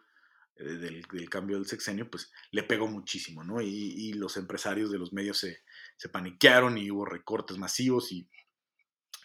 [0.56, 3.62] eh, del, del, cambio del sexenio, pues le pegó muchísimo, ¿no?
[3.62, 5.62] Y, y los empresarios de los medios se,
[5.96, 8.28] se, paniquearon y hubo recortes masivos y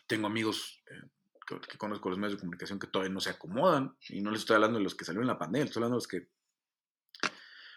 [0.07, 1.01] tengo amigos eh,
[1.45, 4.55] que, conozco los medios de comunicación que todavía no se acomodan, y no les estoy
[4.55, 6.27] hablando de los que salieron en la pandemia, estoy hablando de los que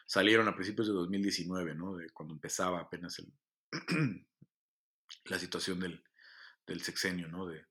[0.07, 1.97] salieron a principios de 2019, ¿no?
[1.97, 3.33] De cuando empezaba apenas el,
[5.25, 6.03] la situación del,
[6.67, 7.47] del, sexenio, ¿no?
[7.47, 7.67] De,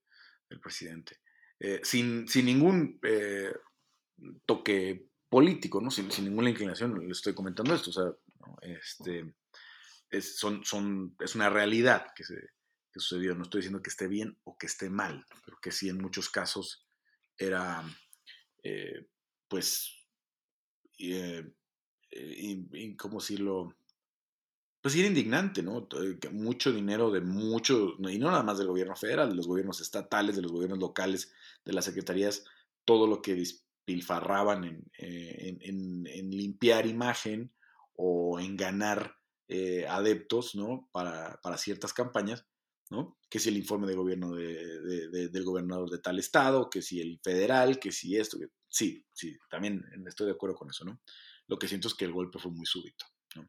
[0.48, 1.20] del presidente.
[1.58, 3.52] Eh, sin, sin, ningún eh,
[4.46, 5.90] toque político, ¿no?
[5.90, 8.12] Sin, sin, ninguna inclinación, le estoy comentando esto, o sea,
[8.62, 9.34] este,
[10.10, 12.50] es, son, son, es una realidad que se,
[12.94, 13.34] sucedió.
[13.34, 16.28] No estoy diciendo que esté bien o que esté mal, pero que sí en muchos
[16.28, 16.88] casos
[17.38, 17.82] era,
[18.62, 19.06] eh,
[19.48, 19.94] pues,
[20.98, 21.52] eh,
[22.10, 23.76] eh ¿cómo decirlo?
[24.80, 25.88] Pues era indignante, ¿no?
[26.32, 30.36] Mucho dinero de mucho, y no nada más del gobierno federal, de los gobiernos estatales,
[30.36, 31.32] de los gobiernos locales,
[31.64, 32.44] de las secretarías,
[32.84, 37.52] todo lo que despilfarraban en, en, limpiar imagen
[37.94, 39.16] o en ganar
[39.88, 40.88] adeptos, ¿no?
[40.92, 42.46] Para, para ciertas campañas,
[42.90, 43.18] ¿no?
[43.28, 47.78] Que si el informe de gobierno del gobernador de tal estado, que si el federal,
[47.78, 51.00] que si esto, sí, sí, también estoy de acuerdo con eso, ¿no?
[51.46, 53.48] Lo que siento es que el golpe fue muy súbito, ¿no?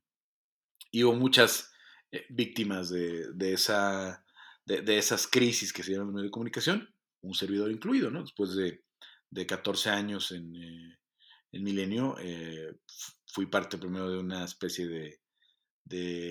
[0.91, 1.71] Y hubo muchas
[2.11, 4.25] eh, víctimas de, esa,
[4.65, 8.21] de, esas crisis que se dieron en los medios de comunicación, un servidor incluido, ¿no?
[8.21, 8.83] Después de,
[9.45, 10.97] 14 años en, eh,
[11.51, 12.79] Milenio, eh,
[13.27, 15.19] fui parte primero de una especie de,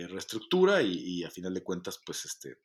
[0.09, 2.59] reestructura y, a final de cuentas, pues este,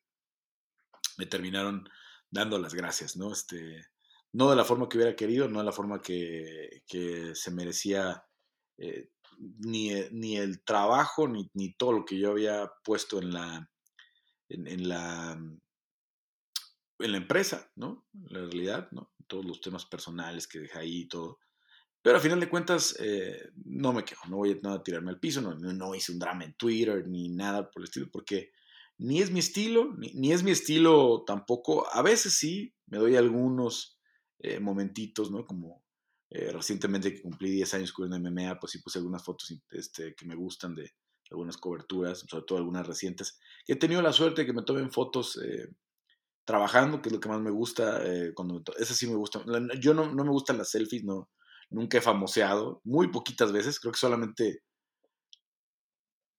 [1.17, 1.89] me terminaron
[2.30, 3.32] dando las gracias, ¿no?
[3.32, 3.86] Este,
[4.34, 6.82] no de la forma que hubiera querido, no de la forma que,
[7.34, 8.26] se merecía
[8.78, 13.69] eh, ni, ni, el trabajo, ni, todo lo que yo había puesto en la,
[14.49, 15.34] en, la,
[16.99, 18.08] en la empresa, ¿no?
[18.30, 19.13] La realidad, ¿no?
[19.28, 21.39] Todos los temas personales que deja ahí y todo.
[22.02, 25.41] Pero al final de cuentas, eh, no me quejo, no voy a, tirarme al piso,
[25.41, 28.52] no, no, hice un drama en Twitter ni nada por el estilo, porque
[29.04, 31.86] ni es mi estilo, ni, es mi estilo tampoco.
[31.94, 34.00] A veces sí, me doy algunos
[34.39, 35.46] eh, momentitos, ¿no?
[35.46, 35.84] Como
[36.30, 40.26] eh, recientemente que cumplí 10 años cubriendo MMA, pues sí puse algunas fotos este, que
[40.26, 40.89] me gustan de
[41.30, 43.39] algunas coberturas, sobre todo algunas recientes.
[43.68, 45.38] He tenido la suerte de que me tomen fotos
[46.46, 48.02] trabajando, que es lo que más me gusta.
[48.36, 49.44] cuando ese sí me gusta.
[49.82, 51.30] Yo no, no me gustan las selfies, no
[51.74, 54.62] nunca he famoseado, muy poquitas veces, creo que solamente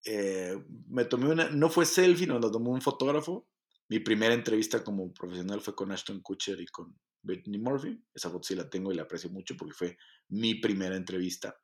[0.05, 3.47] eh, me tomé una, no fue selfie, no, lo tomó un fotógrafo.
[3.89, 8.03] Mi primera entrevista como profesional fue con Ashton Kutcher y con Brittany Murphy.
[8.13, 9.97] Esa foto sí la tengo y la aprecio mucho porque fue
[10.29, 11.55] mi primera entrevista.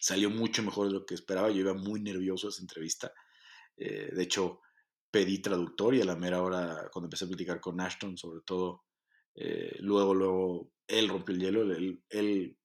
[0.00, 1.50] Salió mucho mejor de lo que esperaba.
[1.50, 3.12] Yo iba muy nervioso a esa entrevista.
[3.76, 4.60] Eh, de hecho,
[5.10, 8.84] pedí traductor y a la mera hora, cuando empecé a platicar con Ashton, sobre todo,
[9.34, 11.62] eh, luego, luego, él rompió el hielo.
[11.74, 12.58] Él, él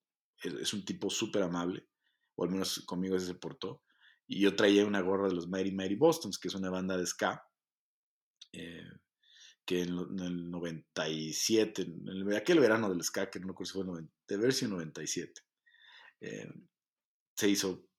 [0.44, 1.88] es un tipo súper amable,
[2.36, 3.84] o al menos conmigo ese se portó.
[4.32, 7.06] Y yo traía una gorra de los Mighty Mighty Bostons, que es una banda de
[7.06, 7.44] ska,
[8.54, 8.90] eh,
[9.66, 9.90] que en,
[10.20, 14.72] el 97, en el, aquel verano del ska, que no recuerdo si fue de versión
[14.72, 15.42] 97,
[16.22, 16.50] eh,
[17.36, 17.90] se hizo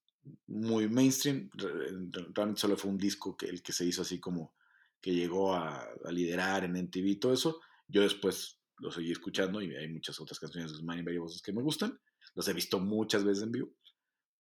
[0.46, 1.50] muy mainstream.
[1.52, 4.54] Realmente solo fue un disco que el que se hizo así como
[5.02, 7.60] que llegó a, liderar en MTV y todo eso.
[7.88, 11.42] Yo después lo seguí escuchando y hay muchas otras canciones de los Mighty Mighty Bostons
[11.42, 12.00] que me gustan
[12.34, 13.70] los he visto muchas veces en vivo.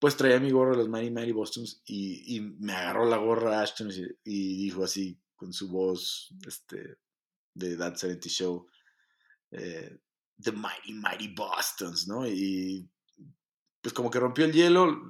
[0.02, 3.60] Pues traía mi gorra de los Mighty Mighty Bostons y, y, me agarró la gorra
[3.60, 3.88] Ashton
[4.24, 6.96] y, dijo así con su voz este,
[7.54, 8.66] de That 70 Show,
[9.52, 9.96] eh,
[10.42, 12.26] The Mighty Mighty Bostons, ¿no?
[12.26, 12.90] Y
[13.80, 15.06] pues como que rompió el hielo,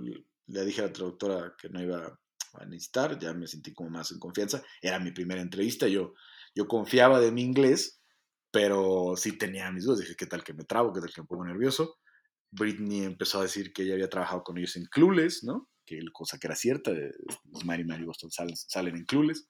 [0.48, 2.20] le dije a la traductora que no iba
[2.52, 6.12] a necesitar, ya me sentí como más en confianza, era mi primera entrevista, yo,
[6.54, 8.02] yo confiaba de mi inglés,
[8.50, 10.92] pero sí tenía mis dudas, dije, ¿qué tal que me trabo?
[10.92, 11.96] ¿Qué tal que me pongo nervioso?
[12.52, 15.70] Britney empezó a decir que ella había trabajado con ellos en Clueless, ¿no?
[15.84, 19.48] Que cosa que era cierta, los Mary Mary Boston salen, en Clueless.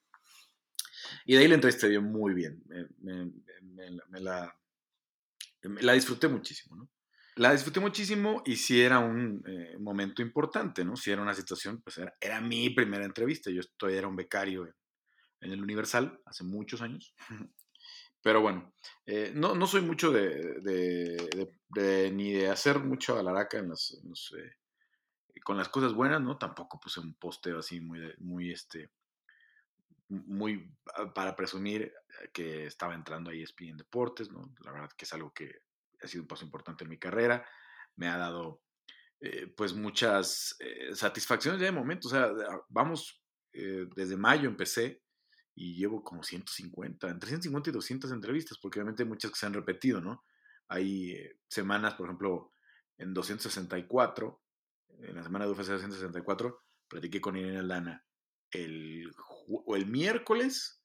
[1.25, 2.63] Y de ahí la entrevista dio muy bien,
[2.99, 6.89] me, la, disfruté muchísimo, ¿no?
[7.35, 10.95] La disfruté muchísimo y sí era un eh, momento importante, ¿no?
[10.95, 14.65] Si era una situación, pues era, era, mi primera entrevista, yo todavía era un becario
[14.65, 14.73] en,
[15.41, 17.13] en el Universal hace muchos años.
[18.23, 18.73] Pero bueno,
[19.05, 23.91] eh, no, no, soy mucho de, de, ni de hacer mucho alaraca en las,
[24.37, 24.55] eh,
[25.43, 26.37] con las cosas buenas, ¿no?
[26.37, 28.91] Tampoco puse un posteo así muy, muy, este,
[30.07, 30.73] muy
[31.13, 31.93] para presumir
[32.31, 34.53] que estaba entrando a ESPN Deportes, ¿no?
[34.61, 35.51] La verdad que es algo que
[36.01, 37.45] ha sido un paso importante en mi carrera,
[37.97, 38.61] me ha dado
[39.19, 40.57] eh, pues muchas
[40.93, 42.31] satisfacciones ya de momento, o sea,
[42.69, 45.02] vamos, desde mayo empecé,
[45.55, 49.45] y llevo como 150, entre 150 y 200 entrevistas, porque obviamente hay muchas que se
[49.45, 50.23] han repetido, ¿no?
[50.67, 52.51] Hay eh, semanas, por ejemplo,
[52.97, 54.41] en 264,
[54.99, 58.05] en la semana de UFC 264, platiqué con Irene Aldana
[58.51, 59.11] el,
[59.47, 60.81] o el miércoles,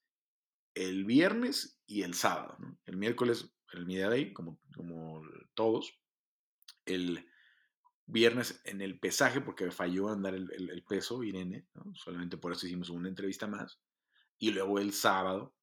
[0.75, 2.79] el viernes y el sábado, ¿no?
[2.87, 5.23] El miércoles, el Media Day, como, como
[5.55, 5.99] todos.
[6.87, 7.29] El
[8.07, 12.89] viernes en el pesaje, porque falló andar el, el, peso, Irene, solamente por eso hicimos
[12.89, 13.79] una entrevista más
[14.39, 15.55] y luego el sábado,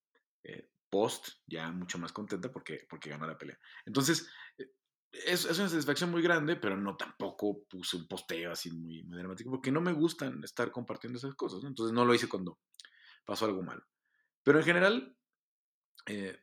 [0.44, 3.58] eh, post, ya mucho más contenta porque, porque ganó la pelea.
[3.86, 4.72] Entonces, eh,
[5.12, 9.50] es, es, una satisfacción muy grande, pero no tampoco puse un posteo así muy, dramático,
[9.50, 11.70] porque no me gustan estar compartiendo esas cosas, ¿no?
[11.70, 12.60] Entonces no lo hice cuando
[13.26, 13.84] pasó algo malo.
[14.44, 15.18] Pero en general,
[16.08, 16.38] eh,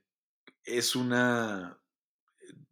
[0.64, 1.78] es una,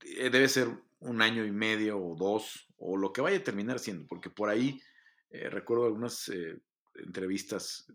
[0.01, 0.69] debe ser
[1.01, 4.49] un año y medio o dos, o lo que vaya a terminar siendo, porque por
[4.49, 4.81] ahí
[5.31, 6.29] recuerdo algunas
[6.95, 7.87] entrevistas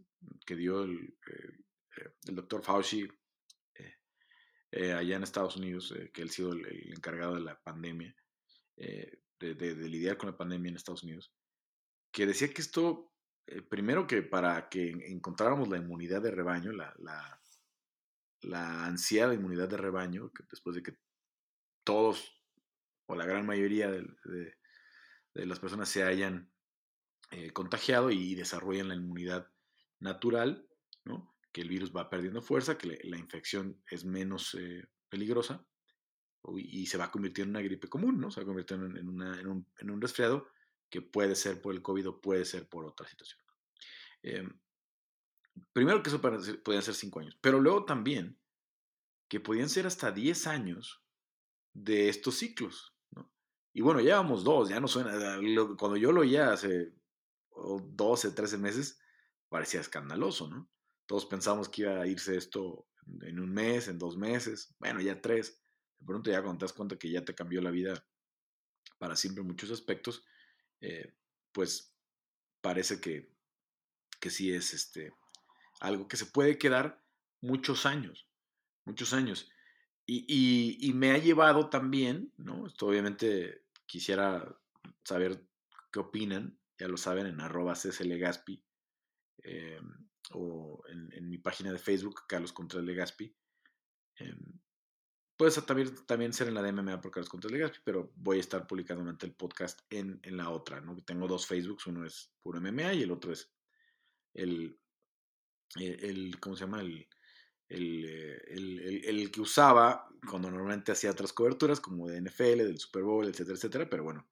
[0.45, 1.15] que dio el,
[2.25, 3.07] el doctor Fauci
[4.71, 8.13] eh, allá en Estados Unidos, que él ha sido el, encargado de la pandemia,
[8.75, 11.31] de, lidiar con la pandemia en Estados Unidos,
[12.11, 13.13] que decía que esto,
[13.69, 17.39] primero que para que encontráramos la inmunidad de rebaño, la,
[18.85, 20.97] ansiada inmunidad de rebaño, que después de que
[21.85, 22.35] todos
[23.07, 24.55] o la gran mayoría de,
[25.33, 26.51] las personas se hayan
[27.31, 29.51] eh, contagiado y desarrollan la inmunidad
[29.99, 30.67] natural,
[31.03, 31.34] ¿no?
[31.55, 35.65] Que el virus va perdiendo fuerza, que la infección es menos eh, peligrosa
[36.57, 38.29] y se va a convertir en una gripe común, ¿no?
[38.29, 40.49] se va a convertir en, en, un, resfriado
[40.89, 43.39] que puede ser por el COVID o puede ser por otra situación.
[44.21, 44.59] Em,
[45.71, 48.37] primero que eso podían ser cinco años, pero luego también
[49.29, 51.05] que podían ser hasta 10 años
[51.73, 52.97] de estos ciclos.
[53.11, 53.31] ¿no?
[53.71, 55.39] Y bueno, ya vamos dos, ya no suena,
[55.77, 56.93] cuando yo lo oía hace
[57.51, 58.99] o 12, 13 meses,
[59.47, 60.69] parecía escandaloso, ¿no?
[61.05, 62.87] Todos pensamos que iba a irse esto
[63.21, 65.61] en un mes, en dos meses, bueno, ya tres.
[65.99, 68.05] De pronto ya cuando te das cuenta que ya te cambió la vida
[68.97, 70.25] para siempre en muchos aspectos,
[70.81, 71.13] eh,
[71.51, 71.95] pues
[72.61, 73.31] parece que,
[74.19, 75.13] que sí es este,
[75.79, 77.03] algo que se puede quedar
[77.41, 78.27] muchos años,
[78.85, 79.51] muchos años.
[80.07, 82.67] Y, me ha llevado también, ¿no?
[82.67, 84.55] Esto obviamente quisiera
[85.03, 85.43] saber
[85.91, 88.63] qué opinan, ya lo saben, en arroba cslgaspi
[89.43, 89.79] eh,
[90.31, 93.35] o en, mi página de Facebook, Carlos Contreras Legaspi.
[94.19, 94.35] Eh,
[95.37, 98.67] puedes también, también ser en la DMMA por Carlos Contreras Legaspi, pero voy a estar
[98.67, 100.95] publicando durante el podcast en, en, la otra, ¿no?
[101.03, 103.51] Tengo dos Facebooks, uno es puro MMA y el otro es
[104.33, 104.79] el,
[105.75, 106.81] el ¿cómo se llama?
[106.81, 107.07] El,
[107.69, 113.03] eh, el, el, que usaba cuando normalmente hacía otras coberturas, como de NFL, del Super
[113.03, 113.89] Bowl, etcétera, etcétera.
[113.89, 114.27] Pero bueno,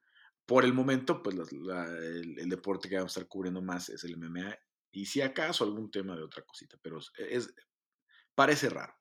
[0.45, 4.57] por el momento, pues el, deporte que vamos a estar cubriendo más es el MMA.
[4.93, 7.53] Y si acaso algún tema de otra cosita, pero es,
[8.33, 8.93] parece raro.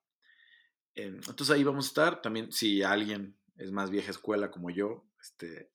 [0.95, 2.23] Entonces ahí vamos a estar.
[2.23, 5.71] También, si alguien es más vieja escuela como yo, este,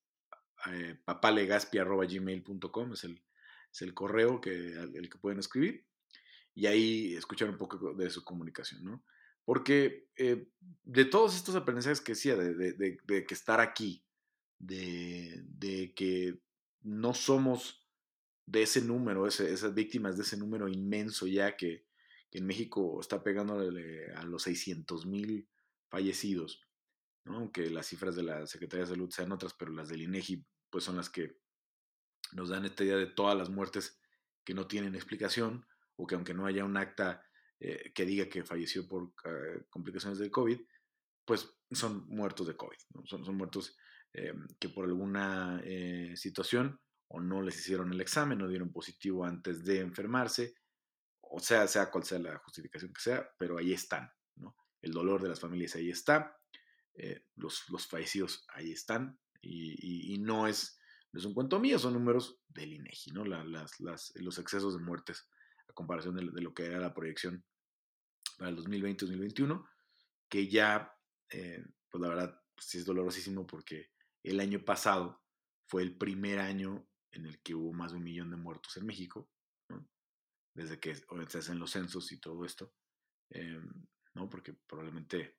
[0.71, 3.23] eh, papalegaspi.gmail.com es el,
[3.71, 5.87] es el correo que, el que pueden escribir
[6.57, 9.05] y ahí escuchar un poco de su comunicación, ¿no?
[9.45, 10.49] Porque eh,
[10.83, 14.03] de todos estos aprendizajes que decía, de, que estar aquí,
[14.57, 16.41] de, que
[16.81, 17.86] no somos
[18.47, 21.85] de ese número, esas víctimas de ese número inmenso ya que,
[22.31, 25.49] en México está pegando a los 600 mil
[25.89, 26.61] fallecidos,
[27.25, 27.37] ¿no?
[27.37, 30.83] aunque las cifras de la Secretaría de Salud sean otras, pero las del INEGI pues
[30.83, 31.39] son las que
[32.33, 33.99] nos dan esta idea de todas las muertes
[34.43, 37.25] que no tienen explicación o que aunque no haya un acta
[37.59, 40.59] eh, que diga que falleció por eh, complicaciones del COVID,
[41.25, 43.75] pues son muertos de COVID, son, son, muertos
[44.13, 45.59] eh, que por alguna
[46.13, 50.55] situación o no les hicieron el examen, no dieron positivo antes de enfermarse,
[51.21, 54.55] o sea, sea cual sea la justificación que sea, pero ahí están, ¿no?
[54.81, 56.37] El dolor de las familias ahí está,
[57.35, 60.79] los, los, fallecidos ahí están, y, no, es,
[61.13, 63.25] es un cuento mío, son números del INEGI, ¿no?
[63.25, 65.29] las, las, los excesos de muertes
[65.69, 67.43] a comparación de, lo que era la proyección
[68.37, 69.67] para el 2020-2021,
[70.29, 70.93] que ya,
[71.29, 73.91] eh, pues la verdad, sí es dolorosísimo porque
[74.23, 75.21] el año pasado
[75.65, 78.85] fue el primer año en el que hubo más de un millón de muertos en
[78.85, 79.29] México,
[80.53, 82.73] desde que se hacen los censos y todo esto,
[83.29, 83.61] eh,
[84.15, 84.29] ¿no?
[84.29, 85.37] porque probablemente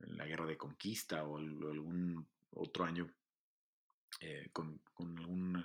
[0.00, 3.12] en la guerra de conquista o, algún otro año
[4.20, 5.64] eh, con, con, algún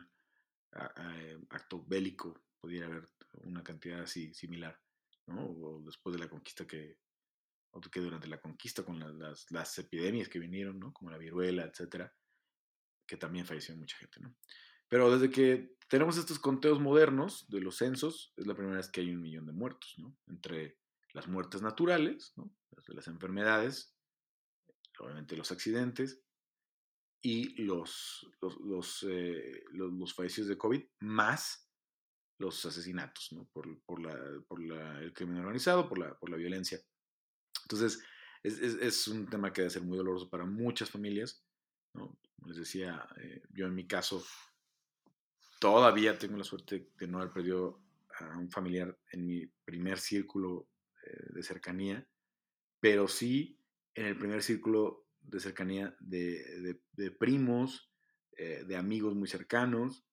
[1.49, 3.07] acto bélico pudiera haber
[3.43, 4.79] una cantidad así similar,
[5.27, 5.45] ¿no?
[5.45, 6.97] O después de la conquista que,
[7.71, 10.93] o que durante la conquista con las, las, epidemias que vinieron, ¿no?
[10.93, 12.13] Como la viruela, etcétera,
[13.05, 14.35] que también falleció mucha gente, ¿no?
[14.91, 18.99] Pero desde que tenemos estos conteos modernos de los censos, es la primera vez que
[18.99, 20.17] hay un millón de muertos, ¿no?
[20.27, 20.80] Entre
[21.13, 22.54] las muertes naturales, ¿no?
[22.88, 23.95] Las, enfermedades,
[24.99, 26.21] obviamente los accidentes,
[27.21, 31.71] y los, los, los, eh, los, los, fallecidos de COVID, más
[32.38, 33.45] los asesinatos, ¿no?
[33.54, 36.82] por, por, la, por la, el crimen organizado, por la, por la violencia.
[37.63, 38.04] Entonces,
[38.43, 41.45] es, es, es, un tema que debe ser muy doloroso para muchas familias.
[41.93, 42.19] ¿no?
[42.45, 44.21] Les decía, eh, yo en mi caso
[45.62, 47.80] todavía tengo la suerte de no haber perdido
[48.17, 50.67] a un familiar en mi primer círculo
[51.06, 52.04] eh, de cercanía,
[52.80, 53.60] pero sí
[53.93, 57.91] en el primer círculo de cercanía de, de, de primos,
[58.38, 60.04] eh, de amigos muy cercanos,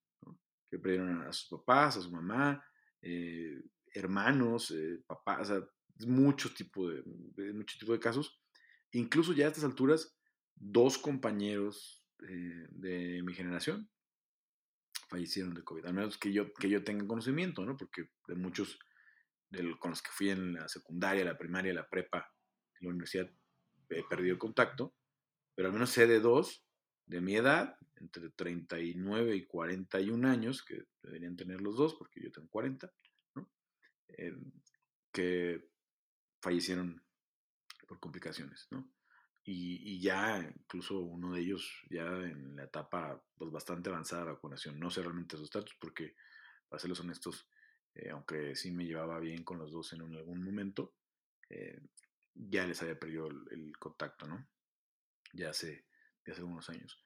[0.70, 2.62] que perdieron a sus papás, a su mamá,
[3.00, 3.62] eh,
[3.94, 4.74] hermanos,
[5.06, 5.68] papás, o sea,
[6.06, 8.38] muchos tipos de, muchos tipos de casos.
[8.92, 10.14] Incluso ya a estas alturas,
[10.54, 13.88] dos compañeros de mi generación
[15.08, 17.76] fallecieron de COVID, al menos que yo, que yo tenga conocimiento, ¿no?
[17.76, 18.78] Porque de muchos
[19.50, 22.32] de con los que fui en la secundaria, la primaria, la prepa,
[22.80, 23.30] en la universidad,
[23.88, 24.94] he perdido contacto,
[25.54, 26.64] pero al menos sé de dos
[27.06, 32.30] de mi edad, entre 39 y 41 años, que deberían tener los dos, porque yo
[32.30, 32.92] tengo 40,
[33.34, 33.50] ¿no?
[34.08, 34.36] Eh,
[35.10, 35.70] que
[36.42, 37.02] fallecieron
[37.86, 38.88] por complicaciones, ¿no?
[39.50, 44.78] Y, ya incluso uno de ellos ya en la etapa pues, bastante avanzada de vacunación.
[44.78, 46.16] No sé realmente su estatus porque,
[46.68, 47.48] para serles honestos,
[47.94, 50.96] eh, aunque sí me llevaba bien con los dos en algún momento,
[51.48, 51.80] eh,
[52.34, 54.46] ya les había perdido el, contacto, ¿no?
[55.32, 55.86] Ya hace,
[56.26, 57.02] ya hace unos años.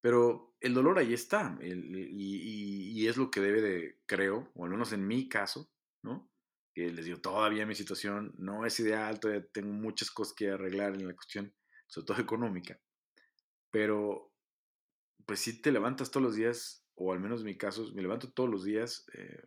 [0.00, 4.94] Pero el dolor ahí está, y, es lo que debe de, creo, o al menos
[4.94, 5.70] en mi caso,
[6.02, 6.30] ¿no?
[6.74, 10.94] Que les digo, todavía mi situación no es ideal, todavía tengo muchas cosas que arreglar
[10.94, 11.54] en la cuestión,
[11.92, 12.80] sobre todo económica,
[13.70, 14.32] pero
[15.26, 18.32] pues si te levantas todos los días, o al menos en mi caso, me levanto
[18.32, 19.42] todos los días eh,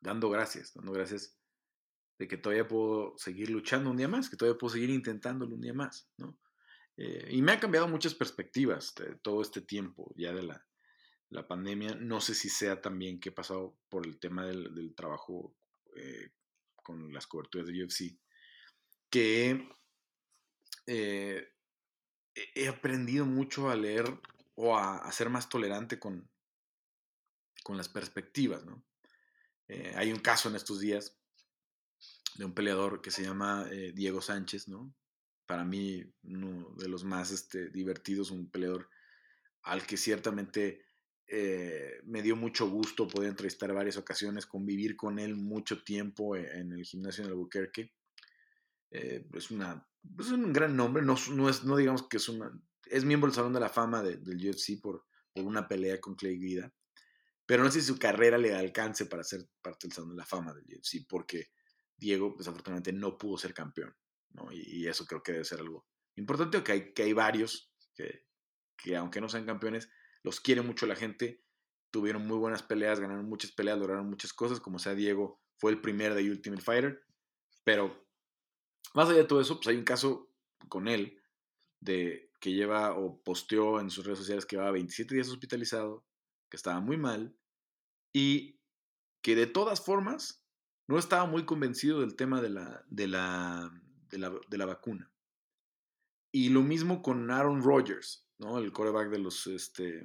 [0.00, 1.36] dando gracias, dando gracias
[2.20, 5.60] de que todavía puedo seguir luchando un día más, que todavía puedo seguir intentándolo un
[5.60, 6.38] día más, ¿no?
[6.96, 10.64] Eh, y me ha cambiado muchas perspectivas de todo este tiempo ya de la,
[11.30, 11.96] la pandemia.
[11.96, 15.56] No sé si sea también que he pasado por el tema del, trabajo
[15.96, 16.30] eh,
[16.76, 18.18] con las coberturas de UFC,
[19.10, 19.68] que
[20.88, 21.52] eh,
[22.34, 24.20] he aprendido mucho a leer
[24.56, 26.28] o a, ser más tolerante con,
[27.62, 28.84] con las perspectivas, ¿no?
[29.96, 31.18] hay un caso en estos días
[32.38, 34.94] de un peleador que se llama eh, Diego Sánchez, ¿no?
[35.44, 38.88] Para mí, uno de los más este, divertidos, un peleador
[39.62, 40.84] al que ciertamente
[41.26, 46.72] eh, me dio mucho gusto poder entrevistar varias ocasiones, convivir con él mucho tiempo en
[46.72, 47.92] el gimnasio de Albuquerque.
[48.90, 49.87] Eh, es, una,
[50.18, 52.50] es un gran nombre, no, no, es, no digamos que es una...
[52.86, 56.38] Es miembro del Salón de la Fama del UFC por, por una pelea con Clay
[56.38, 56.72] Guida,
[57.44, 60.26] pero no sé si su carrera le alcance para ser parte del Salón de la
[60.26, 61.50] Fama del UFC, porque
[61.96, 63.94] Diego desafortunadamente no pudo ser campeón,
[64.30, 64.50] ¿no?
[64.52, 68.26] Y, eso creo que debe ser algo importante, que hay, que hay varios que,
[68.76, 69.90] que aunque no sean campeones,
[70.22, 71.42] los quiere mucho la gente,
[71.90, 75.80] tuvieron muy buenas peleas, ganaron muchas peleas, lograron muchas cosas, como sea Diego, fue el
[75.80, 77.02] primer de Ultimate Fighter,
[77.64, 78.07] pero
[78.94, 80.30] más allá de todo eso, pues hay un caso
[80.68, 81.20] con él
[81.80, 86.04] de que lleva o posteó en sus redes sociales que llevaba 27 días hospitalizado,
[86.48, 87.36] que estaba muy mal
[88.12, 88.60] y
[89.22, 90.44] que de todas formas
[90.86, 93.70] no estaba muy convencido del tema de la, de la,
[94.10, 95.12] de la, vacuna.
[96.32, 98.58] Y lo mismo con Aaron Rodgers, ¿no?
[98.58, 100.02] El coreback de los, este,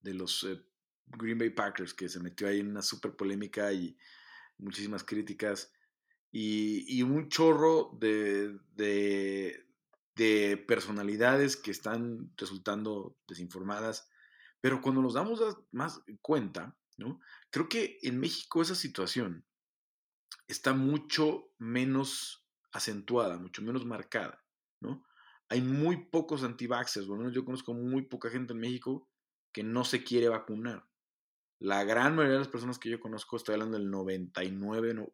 [0.00, 0.64] de los eh,
[1.06, 3.96] Green Bay Packers, que se metió ahí en una súper polémica y
[4.56, 5.72] muchísimas críticas.
[6.34, 9.66] Y, un chorro de, de,
[10.16, 14.08] de, personalidades que están resultando desinformadas.
[14.62, 15.40] Pero cuando nos damos
[15.72, 17.20] más cuenta, ¿no?
[17.50, 19.44] Creo que en México esa situación
[20.48, 24.42] está mucho menos acentuada, mucho menos marcada,
[24.80, 25.04] ¿no?
[25.48, 29.08] Hay muy pocos antivaxxers, bueno, yo conozco muy poca gente en México
[29.52, 30.88] que no se quiere vacunar.
[31.58, 35.10] La gran mayoría de las personas que yo conozco, estoy hablando del 99%,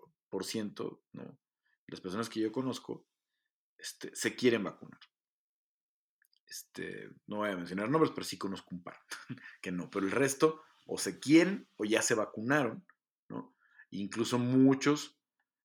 [1.12, 1.38] ¿no?
[1.86, 3.06] Las personas que yo conozco
[3.78, 5.00] este, se quieren vacunar.
[6.46, 8.98] Este, no voy a mencionar nombres, pero sí conozco un par
[9.62, 12.86] que no, pero el resto o se quieren o ya se vacunaron,
[13.28, 13.54] ¿no?
[13.90, 15.20] Incluso muchos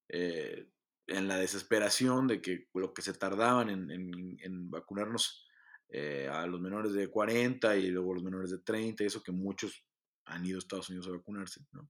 [0.09, 0.69] eh,
[1.07, 5.47] en la desesperación de que lo que se tardaban en, vacunarnos
[5.89, 9.85] eh, a los menores de 40 y luego los menores de 30, eso que muchos
[10.25, 11.89] han ido a Estados Unidos a vacunarse, ¿no?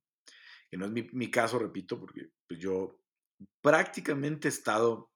[0.73, 2.99] Que no es mi, caso, repito, porque pues, yo
[3.61, 5.11] prácticamente he estado,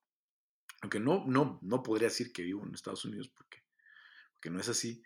[0.83, 3.63] aunque no, no, no podría decir que vivo en Estados Unidos, porque,
[4.35, 5.01] porque no es así,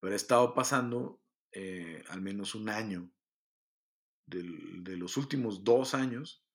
[0.00, 1.20] pero he estado pasando
[1.52, 3.12] eh, al menos un año
[4.24, 6.46] de los últimos dos años,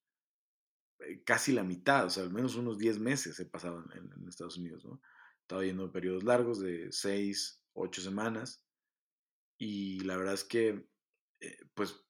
[0.98, 4.56] eh, casi la mitad, o sea, al menos unos 10 meses he pasado en, Estados
[4.56, 5.00] Unidos, ¿no?
[5.42, 8.64] Estaba yendo periodos largos de 6, 8 semanas
[9.56, 10.88] y la verdad es que,
[11.38, 12.05] eh, pues,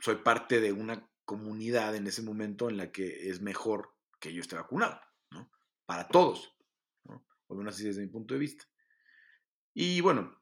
[0.00, 4.40] soy parte de una comunidad en ese momento en la que es mejor que yo
[4.40, 5.50] esté vacunado, ¿no?
[5.86, 6.56] Para todos,
[7.04, 7.26] ¿no?
[7.48, 8.64] O menos así desde mi punto de vista.
[9.74, 10.38] Y bueno,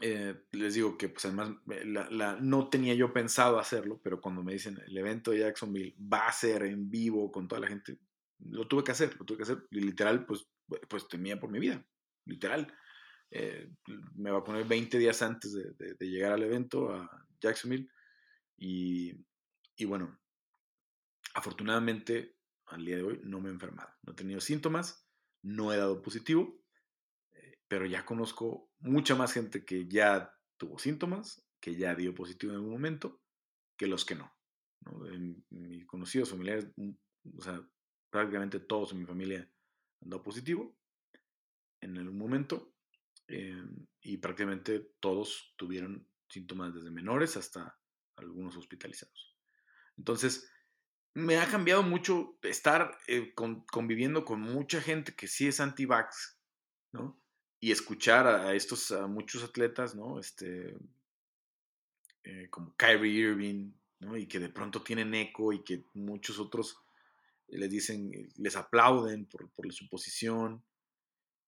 [0.00, 4.42] eh, les digo que pues además eh, la, no tenía yo pensado hacerlo, pero cuando
[4.42, 7.98] me dicen el evento de Jacksonville va a ser en vivo con toda la gente,
[8.40, 9.66] lo tuve que hacer, lo tuve que hacer.
[9.70, 10.48] Y literal, pues,
[10.88, 11.86] pues temía por mi vida,
[12.26, 12.72] literal.
[13.30, 13.70] Eh,
[14.16, 17.88] me vacuné 20 días antes de, llegar al evento a Jacksonville
[18.56, 19.26] y,
[19.76, 20.18] y bueno,
[21.34, 22.36] afortunadamente
[22.66, 25.06] al día de hoy no me he enfermado, no he tenido síntomas,
[25.42, 26.64] no he dado positivo
[27.68, 32.58] pero ya conozco mucha más gente que ya tuvo síntomas, que ya dio positivo en
[32.58, 33.20] algún momento,
[33.76, 34.32] que los que no.
[34.82, 35.06] ¿no?
[35.06, 36.90] En mis conocidos familiares, mm,
[37.36, 37.60] o sea,
[38.10, 39.50] prácticamente todos en mi familia
[40.02, 40.78] han dado positivo
[41.80, 42.74] en algún momento
[43.26, 47.76] em, y prácticamente todos tuvieron síntomas desde menores hasta
[48.16, 49.36] algunos hospitalizados.
[49.96, 50.50] Entonces,
[51.14, 56.38] me ha cambiado mucho estar eh, conviviendo con mucha gente que sí es anti-vax,
[56.92, 57.24] ¿no?
[57.64, 60.20] y escuchar a, estos, a muchos atletas, ¿no?
[60.20, 60.76] Este,
[62.22, 64.18] eh, como Kyrie Irving, ¿no?
[64.18, 66.76] Y que de pronto tienen eco y que muchos otros
[67.48, 70.62] les dicen, les aplauden por, por su posición.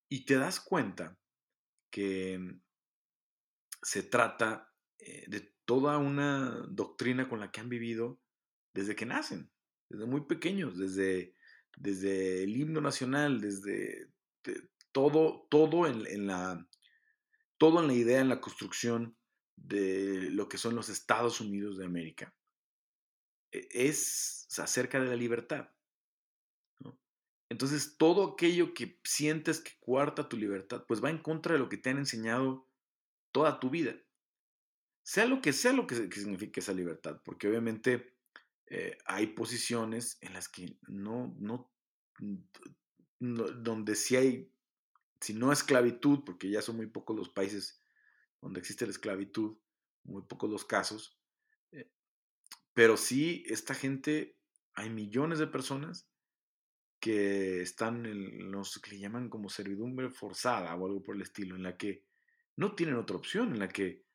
[0.09, 1.19] Y te das cuenta
[1.91, 2.41] que
[3.83, 8.21] se trata eh, de toda una doctrina con la que han vivido
[8.73, 9.51] desde que nacen,
[9.89, 11.35] desde muy pequeños, desde,
[11.77, 14.11] desde el himno nacional, desde
[14.93, 16.67] todo, todo en, la,
[17.59, 19.17] todo en la idea, en la construcción
[19.57, 22.35] de lo que son los Estados Unidos de América.
[23.53, 25.69] e, es acerca de la libertad.
[27.49, 31.69] Entonces, todo aquello que sientes que cuarta tu libertad, pues va en contra de lo
[31.69, 32.69] que te han enseñado
[33.33, 33.95] toda tu vida.
[35.07, 38.17] Sea lo que sea lo que, signifique esa libertad, porque obviamente
[38.67, 41.71] eh, hay posiciones en las que no, no,
[43.21, 44.51] donde sí hay,
[45.21, 47.81] si no esclavitud, porque ya son muy pocos los países
[48.41, 49.57] donde existe la esclavitud,
[50.03, 51.17] muy pocos los casos,
[51.71, 51.89] eh,
[52.75, 54.37] pero sí, esta gente,
[54.75, 56.09] hay millones de personas
[56.99, 61.55] que están en los que le llaman como servidumbre forzada o algo por el estilo,
[61.55, 62.05] en la que
[62.57, 64.06] no tienen otra opción, en la que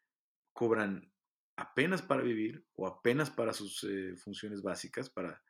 [0.53, 1.11] cobran
[1.55, 5.41] apenas para vivir o apenas para sus eh, funciones básicas, para,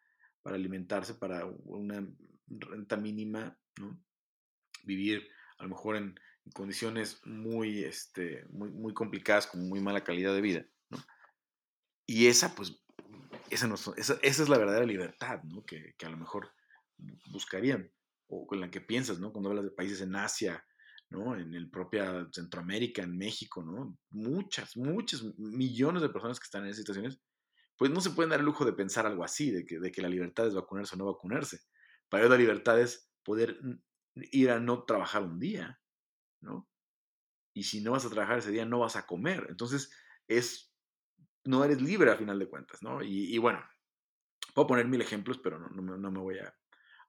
[0.41, 2.07] para alimentarse, para una
[2.47, 4.03] renta mínima, ¿no?
[4.83, 5.27] Vivir
[5.57, 6.15] a lo mejor en,
[6.53, 10.97] condiciones muy, este, muy, muy complicadas, con muy mala calidad de vida, ¿no?
[12.07, 12.83] Y esa, pues,
[13.49, 15.63] esa, no esa, esa, es la verdadera libertad, ¿no?
[15.63, 16.51] Que, que a lo mejor
[17.31, 17.91] buscarían,
[18.27, 19.31] o con la que piensas, ¿no?
[19.31, 20.65] Cuando hablas de países en Asia,
[21.11, 21.35] ¿no?
[21.35, 23.97] En el propia Centroamérica, en México, ¿no?
[24.09, 27.21] Muchas, muchas, millones de personas que están en esas situaciones,
[27.77, 30.01] pues no se pueden dar el lujo de pensar algo así, de que, de que
[30.01, 31.59] la libertad es vacunarse o no vacunarse.
[32.09, 33.59] Para ellos la libertad es poder
[34.15, 35.79] ir a no trabajar un día,
[36.41, 36.67] ¿no?
[37.53, 39.47] Y si no vas a trabajar ese día, no vas a comer.
[39.49, 39.91] Entonces,
[40.27, 40.73] es,
[41.43, 43.03] no eres libre a final de cuentas, ¿no?
[43.03, 43.61] Y, bueno,
[44.53, 46.55] puedo poner mil ejemplos, pero no, no me voy a,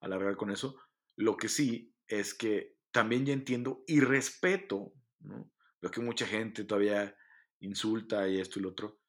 [0.03, 0.77] alargar con eso.
[1.17, 5.51] Lo que sí es que también ya entiendo y respeto, ¿no?
[5.91, 7.17] Que mucha gente todavía
[7.61, 9.01] insulta y esto y lo otro.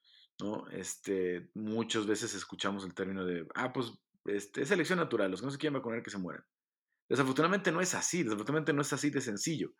[0.71, 3.93] Este, muchas veces escuchamos el término de, ah, pues,
[4.25, 6.43] este, es selección natural, los que no se quieren vacunar que se mueran.
[7.07, 9.73] Desafortunadamente no es así, desafortunadamente no es así de sencillo.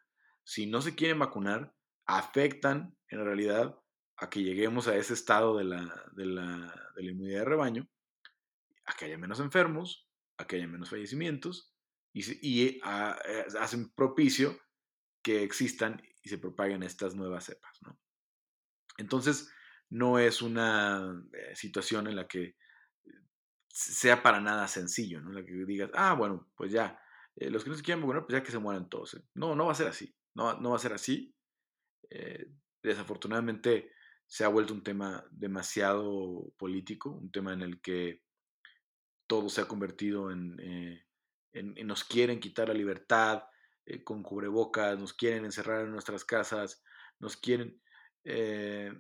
[0.44, 1.74] Si no se quieren vacunar,
[2.06, 3.76] afectan en realidad
[4.18, 7.90] a que lleguemos a ese estado de la, de la, de la inmunidad de rebaño,
[8.86, 11.73] a que haya menos enfermos, a que haya menos fallecimientos
[12.14, 14.60] y, ah, eh, hacen propicio
[15.22, 17.82] que existan y se propaguen estas nuevas cepas.
[17.82, 18.00] ¿no?
[18.98, 19.52] Entonces,
[19.90, 22.56] no es una eh, situación en la que
[23.68, 25.30] sea para nada sencillo, ¿no?
[25.30, 27.00] En la que digas, ah, bueno, pues ya,
[27.36, 29.20] eh, los que no se quieran vacunar, pues ya que se mueran todos.
[29.34, 31.36] No, no va a ser así, no, no va a ser así.
[32.84, 33.92] desafortunadamente
[34.28, 38.22] se ha vuelto un tema demasiado político, un tema en el que
[39.28, 41.06] todo se ha convertido eh,
[41.54, 43.44] nos quieren quitar la libertad
[43.86, 46.84] eh, con cubrebocas, nos quieren encerrar en nuestras casas,
[47.20, 47.82] nos quieren
[48.24, 48.92] eh,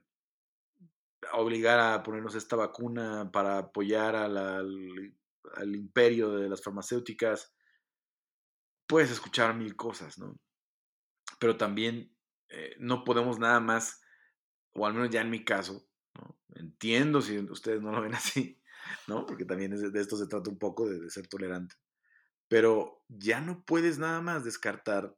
[1.34, 5.16] obligar a ponernos esta vacuna para apoyar al,
[5.64, 7.56] imperio de las farmacéuticas.
[8.88, 10.38] Puedes escuchar mil cosas, ¿no?
[11.40, 12.16] Pero también
[12.78, 14.02] no podemos nada más,
[14.76, 15.88] o al menos ya en mi caso,
[16.56, 18.62] entiendo si ustedes no lo ven así,
[19.08, 19.26] ¿no?
[19.26, 21.76] Porque también de esto se trata un poco de, ser tolerante.
[22.54, 25.18] Pero ya no puedes nada más descartar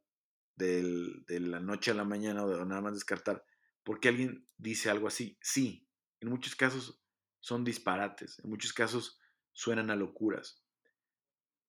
[0.56, 3.44] de la noche a la mañana o nada más descartar
[3.84, 5.36] porque alguien dice algo así.
[5.42, 5.86] Sí,
[6.20, 6.98] en muchos casos
[7.40, 9.20] son disparates, en muchos casos
[9.52, 10.64] suenan a locuras,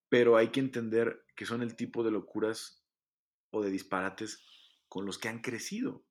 [0.08, 2.82] pero hay que entender que son el tipo de locuras
[3.52, 4.46] o de disparates
[4.88, 6.06] con los que han crecido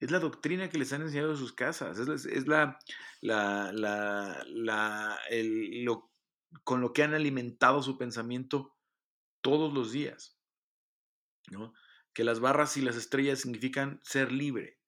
[0.00, 2.78] es la doctrina que les han enseñado en sus casas, es, la,
[6.64, 8.74] con lo que han alimentado su pensamiento
[9.42, 10.38] todos los días.
[11.50, 11.74] ¿no?
[12.14, 14.80] Que las barras y las estrellas significan ser libre,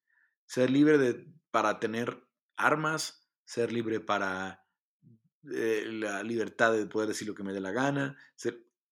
[0.47, 2.27] ser libre de, para tener
[2.57, 4.65] armas, ser libre para
[5.53, 8.17] eh, la libertad de poder decir lo que me dé la gana,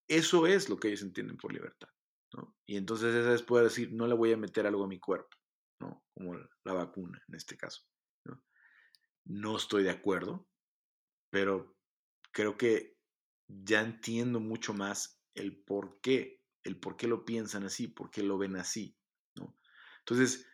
[0.09, 1.89] eso es lo que ellos entienden por libertad.
[2.35, 2.55] ¿no?
[2.67, 5.37] Y entonces esa es poder decir, no le voy a meter algo a mi cuerpo
[6.15, 6.35] como
[6.65, 7.83] la vacuna en este caso.
[9.25, 9.57] ¿no?
[9.57, 10.49] estoy de acuerdo,
[11.31, 11.77] pero
[12.33, 12.99] creo que
[13.47, 18.23] ya entiendo mucho más el por qué, el por qué lo piensan así, por qué
[18.23, 18.97] lo ven así.
[19.37, 19.57] ¿no?
[20.01, 20.47] Entonces,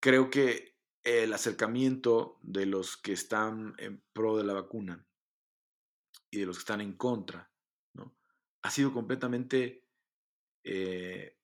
[0.00, 5.06] creo que el acercamiento de los que están en pro de la vacuna
[6.30, 7.50] y de los que están en contra,
[7.94, 8.14] ¿no?
[8.62, 9.84] ha sido completamente
[10.64, 11.36] eh,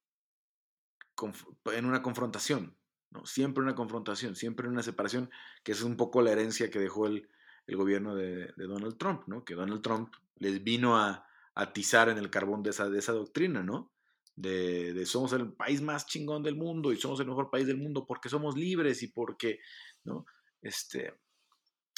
[1.72, 2.76] en una confrontación,
[3.24, 5.30] Siempre una confrontación, siempre una separación,
[5.62, 7.28] que es un poco la herencia que dejó el,
[7.68, 9.44] gobierno de, Donald Trump, ¿no?
[9.44, 11.25] Que Donald Trump les vino a
[11.56, 13.92] atizar en el carbón de esa, de esa doctrina, ¿no?
[14.34, 18.06] De, somos el país más chingón del mundo y somos el mejor país del mundo
[18.06, 19.58] porque somos libres y porque,
[20.04, 20.26] ¿no?
[20.60, 21.18] Este,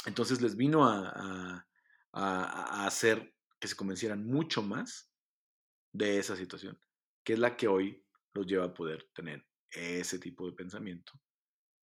[0.06, 1.66] entonces les vino a,
[2.12, 5.12] a hacer que se convencieran mucho más
[5.92, 6.80] de esa situación,
[7.24, 8.04] que es la que hoy
[8.34, 11.12] los lleva a poder tener ese tipo de pensamiento,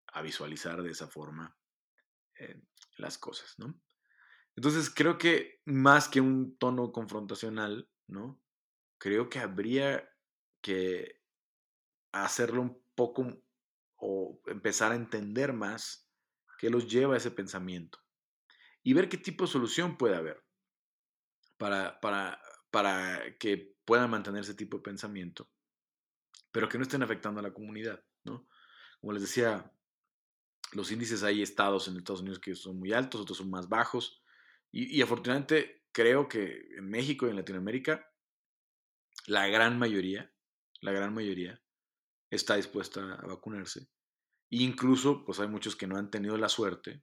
[0.07, 1.55] a visualizar de esa forma
[2.39, 2.61] eh,
[2.97, 3.79] las cosas, ¿no?
[4.55, 8.41] Entonces creo que más que un tono confrontacional, ¿no?
[8.97, 10.09] Creo que habría
[10.61, 11.21] que
[12.11, 13.43] hacerlo un poco
[13.97, 16.09] o empezar a entender más
[16.57, 17.99] qué los lleva a ese pensamiento
[18.83, 20.43] y ver qué tipo de solución puede haber
[21.57, 22.41] para, para,
[22.71, 25.49] para que puedan mantener ese tipo de pensamiento,
[26.51, 28.47] pero que no estén afectando a la comunidad, ¿no?
[29.01, 29.71] Como les decía,
[30.71, 34.21] los índices hay estados en Estados Unidos que son muy altos, otros son más bajos,
[34.77, 38.11] y, afortunadamente creo que en México y en Latinoamérica,
[39.25, 40.29] la gran mayoría,
[40.81, 41.61] la gran mayoría
[42.29, 43.87] está dispuesta a vacunarse.
[44.51, 47.01] E incluso, pues hay muchos que no han tenido la suerte,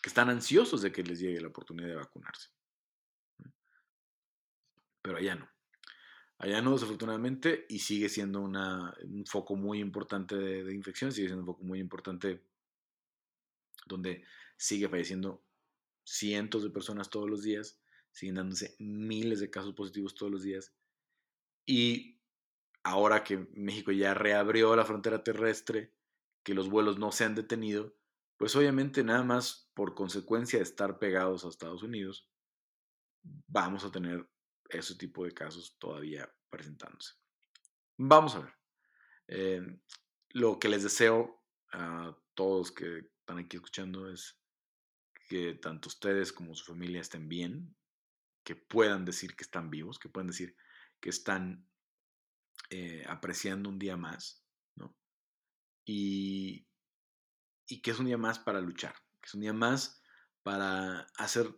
[0.00, 2.48] que están ansiosos de que les llegue la oportunidad de vacunarse.
[5.02, 5.50] Pero allá no.
[6.38, 11.28] Allá no, desafortunadamente, y sigue siendo una, un foco muy importante de, de, infección, sigue
[11.28, 12.42] siendo un foco muy importante
[13.84, 14.24] donde
[14.56, 15.43] sigue falleciendo
[16.04, 17.80] cientos de personas todos los días,
[18.10, 20.74] siguen dándose miles de casos positivos todos los días.
[21.66, 22.20] Y
[22.82, 25.94] ahora que México ya reabrió la frontera terrestre,
[26.44, 27.96] que los vuelos no se han detenido,
[28.36, 32.28] pues obviamente nada más por consecuencia de estar pegados a Estados Unidos,
[33.48, 34.28] vamos a tener
[34.68, 37.14] ese tipo de casos todavía presentándose.
[37.96, 38.54] Vamos a ver.
[39.28, 39.80] Eh,
[40.30, 41.42] lo que les deseo
[41.72, 44.38] a todos que están aquí escuchando es
[45.28, 47.74] que tanto ustedes como su familia estén bien,
[48.42, 50.56] que puedan decir que están vivos, que puedan decir
[51.00, 51.66] que están
[52.70, 54.44] eh, apreciando un día más,
[54.74, 54.94] ¿no?
[55.84, 56.66] Y,
[57.66, 60.02] y que es un día más para luchar, que es un día más
[60.42, 61.54] para hacer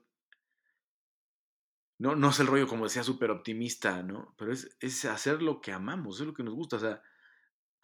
[1.98, 4.34] no, no es el rollo, como decía, súper optimista, ¿no?
[4.36, 6.76] Pero es, es, hacer lo que amamos, es lo que nos gusta.
[6.76, 7.02] O sea,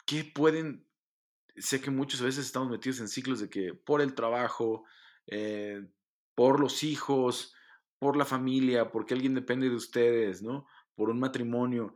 [0.07, 0.87] ¿qué pueden...?
[1.57, 4.85] Sé que muchas veces estamos metidos en ciclos de que por el trabajo,
[5.35, 5.89] eh,
[6.35, 7.55] por los hijos,
[7.99, 10.67] por la familia, porque alguien depende de ustedes, ¿no?
[10.95, 11.95] Por un matrimonio.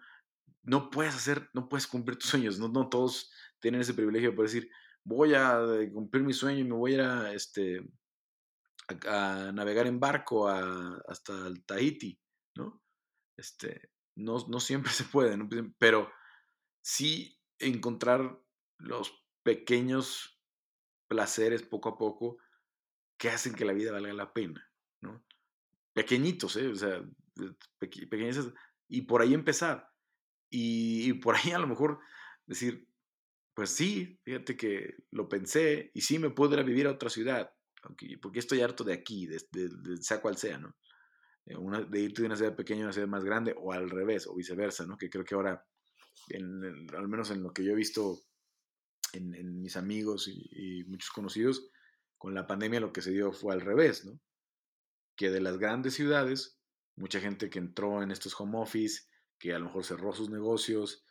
[0.63, 2.59] No puedes hacer, no puedes cumplir tus sueños.
[2.59, 3.31] No, todos
[3.61, 4.71] tienen ese privilegio poder decir,
[5.05, 7.87] voy a eh, cumplir mi sueño y me voy a ir a, este,
[9.07, 12.19] a, navegar en barco hasta el Tahiti,
[12.57, 12.83] ¿no?
[13.37, 15.47] Este, no, no siempre se puede, ¿no?
[15.79, 16.11] pero
[16.83, 18.41] sí encontrar
[18.79, 19.13] los
[19.43, 20.41] pequeños
[21.07, 22.39] placeres poco a poco
[23.19, 24.69] que hacen que la vida valga la pena,
[25.01, 25.25] ¿no?
[25.93, 26.69] Pequeñitos, ¿eh?
[26.69, 27.03] O sea,
[27.79, 28.53] pequeñas,
[28.89, 29.89] y por ahí empezar.
[30.51, 31.99] Y, por ahí a lo mejor
[32.47, 32.89] decir,
[33.55, 37.11] pues sí, fíjate que lo pensé y sí me puedo ir a vivir a otra
[37.11, 37.51] ciudad,
[38.21, 40.77] porque estoy harto de aquí, de, de, de sea cual sea, ¿no?
[41.47, 43.89] Eh, una, de irte de una ciudad pequeña a una ciudad más grande, o al
[43.89, 44.99] revés, o viceversa, ¿no?
[44.99, 45.65] Que creo que ahora,
[46.35, 48.21] al menos en lo que yo he visto
[49.13, 51.71] en, mis amigos y, muchos conocidos,
[52.19, 54.21] con la pandemia lo que se dio fue al revés, ¿no?
[55.17, 56.59] Que de las grandes ciudades,
[56.97, 59.05] mucha gente que entró en estos home office,
[59.39, 61.05] que a lo mejor cerró sus negocios,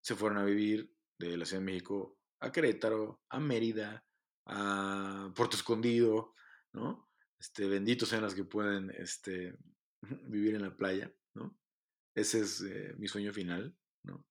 [0.00, 4.04] se fueron a vivir de la Ciudad de México a Querétaro, a Mérida,
[4.46, 6.34] a Puerto Escondido,
[6.72, 7.10] ¿no?
[7.38, 9.56] Este, benditos sean las que pueden este,
[10.28, 11.58] vivir en la playa, ¿no?
[12.14, 14.24] Ese es eh, mi sueño final, ¿no?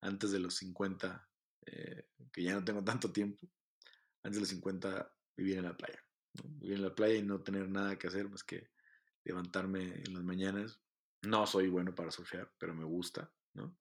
[0.00, 1.28] Antes de los 50,
[1.66, 3.48] eh, que ya no tengo tanto tiempo,
[4.22, 6.04] antes de los 50 vivir en la playa.
[6.44, 8.70] Vivir en la playa y no tener nada que hacer más que
[9.24, 10.80] levantarme en las mañanas.
[11.22, 13.78] No soy bueno para surfear, pero me gusta, ¿no?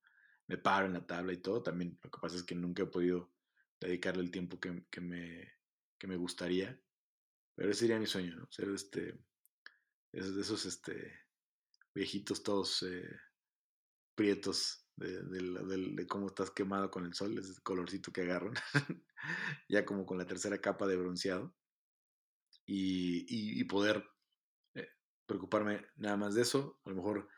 [0.48, 1.62] Me paro en la tabla y todo.
[1.62, 3.34] También lo que pasa es que nunca he podido
[3.80, 5.58] dedicarle el tiempo que, que me
[5.98, 6.80] que me gustaría.
[7.56, 8.48] Pero ese sería mi sueño, ¿no?
[8.52, 9.20] Ser este,
[10.12, 11.20] esos, esos este,
[11.94, 13.20] viejitos todos eh,
[14.16, 18.54] prietos de, de, de, cómo estás quemado con el sol, ese colorcito que agarran,
[19.70, 21.56] ya como con la tercera capa de bronceado,
[22.66, 24.04] y, poder
[24.76, 24.90] eh,
[25.26, 27.30] preocuparme nada más de eso, a lo mejor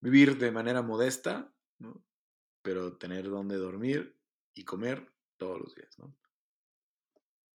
[0.00, 1.54] vivir de manera modesta,
[2.62, 4.18] pero tener donde dormir
[4.54, 6.16] y comer todos los días, ¿no?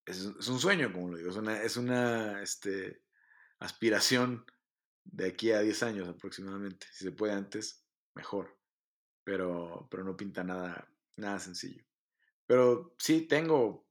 [0.07, 3.03] es, es, un sueño, como lo digo, es una, es una este,
[3.59, 4.45] aspiración
[5.03, 6.87] de aquí a 10 años aproximadamente.
[6.91, 7.85] Si se puede antes,
[8.15, 8.56] mejor.
[9.27, 11.83] Pero, pero no pinta nada, nada sencillo.
[12.45, 13.85] Pero sí tengo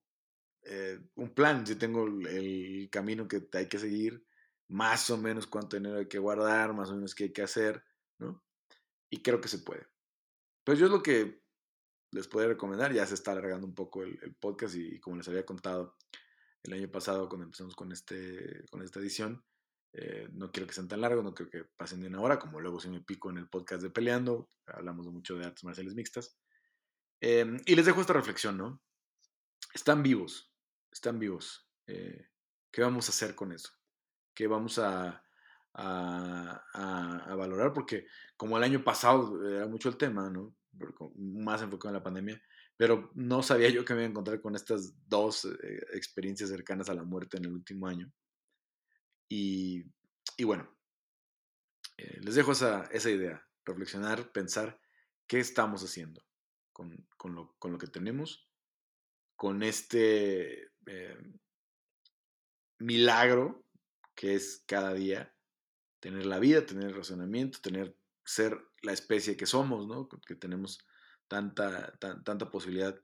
[0.63, 4.27] eh, un plan, sí tengo el, camino que hay que seguir,
[4.69, 7.85] más o menos cuánto dinero hay que guardar, más o menos qué hay que hacer,
[8.19, 8.43] ¿no?
[9.11, 9.87] Y creo que se puede.
[10.65, 11.43] Pues yo es lo que
[12.13, 12.95] les puedo recomendar.
[12.95, 15.99] Ya se está alargando un poco el, podcast y como les había contado
[16.63, 19.45] el año pasado cuando empezamos con, este, con esta edición,
[19.99, 22.61] eh, no quiero que sean tan largos, no creo que pasen de una hora, como
[22.61, 26.39] luego se me pico en el podcast de Peleando, hablamos mucho de artes marciales mixtas.
[27.23, 28.83] Eh, y les dejo esta reflexión, ¿no?
[29.73, 30.53] Están vivos,
[30.93, 31.67] están vivos.
[31.87, 32.29] Eh,
[32.71, 33.71] ¿Qué vamos a hacer con eso?
[34.35, 35.25] ¿Qué vamos a,
[35.73, 40.55] a, valorar, porque como el año pasado era mucho el tema, ¿no?
[41.17, 42.43] Más enfocado en la pandemia,
[42.77, 46.91] pero no sabía yo que me iba a encontrar con estas dos eh, experiencias cercanas
[46.91, 48.13] a la muerte en el último año.
[49.29, 49.85] Y,
[50.45, 50.71] bueno,
[51.97, 54.81] eh, les dejo esa, esa, idea, reflexionar, pensar
[55.27, 56.23] qué estamos haciendo
[56.73, 58.49] con, con, lo, con lo, que tenemos,
[59.35, 61.19] con este eh,
[62.79, 63.65] milagro
[64.15, 65.35] que es cada día
[66.01, 70.09] tener la vida, tener razonamiento, tener ser la especie que somos, ¿no?
[70.09, 70.79] Que tenemos
[71.29, 73.01] tanta, tanta posibilidad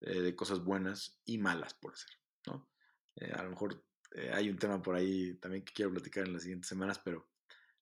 [0.00, 2.10] eh, de cosas buenas y malas por hacer,
[2.46, 2.68] ¿no?
[3.16, 3.82] Eh, a lo mejor
[4.16, 7.28] eh, hay un tema por ahí también que quiero platicar en las siguientes semanas, pero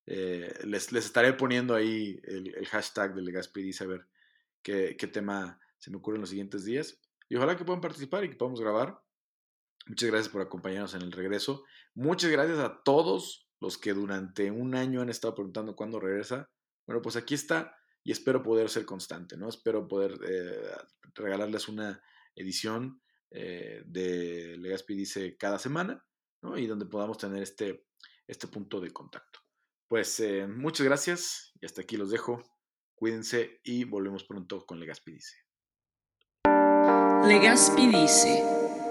[0.06, 4.06] les, les, estaré poniendo ahí el, hashtag de Legaspi y saber
[4.62, 7.00] qué, qué tema se me ocurre en los siguientes días.
[7.28, 9.00] Y ojalá que puedan participar y que podamos grabar.
[9.86, 11.64] Muchas gracias por acompañarnos en el regreso.
[11.94, 16.50] Muchas gracias a todos los que durante un año han estado preguntando cuándo regresa.
[16.86, 19.48] Bueno, pues aquí está y espero poder ser constante, ¿no?
[19.48, 20.70] Espero poder eh,
[21.14, 22.02] regalarles una
[22.34, 26.04] edición eh, de Legaspi Dice cada semana,
[26.56, 27.86] Y donde podamos tener este,
[28.26, 29.40] este punto de contacto.
[29.88, 32.42] Pues eh, muchas gracias y hasta aquí los dejo.
[32.94, 35.36] Cuídense y volvemos pronto con Legaspi Dice.
[37.26, 38.83] Legaspi Dice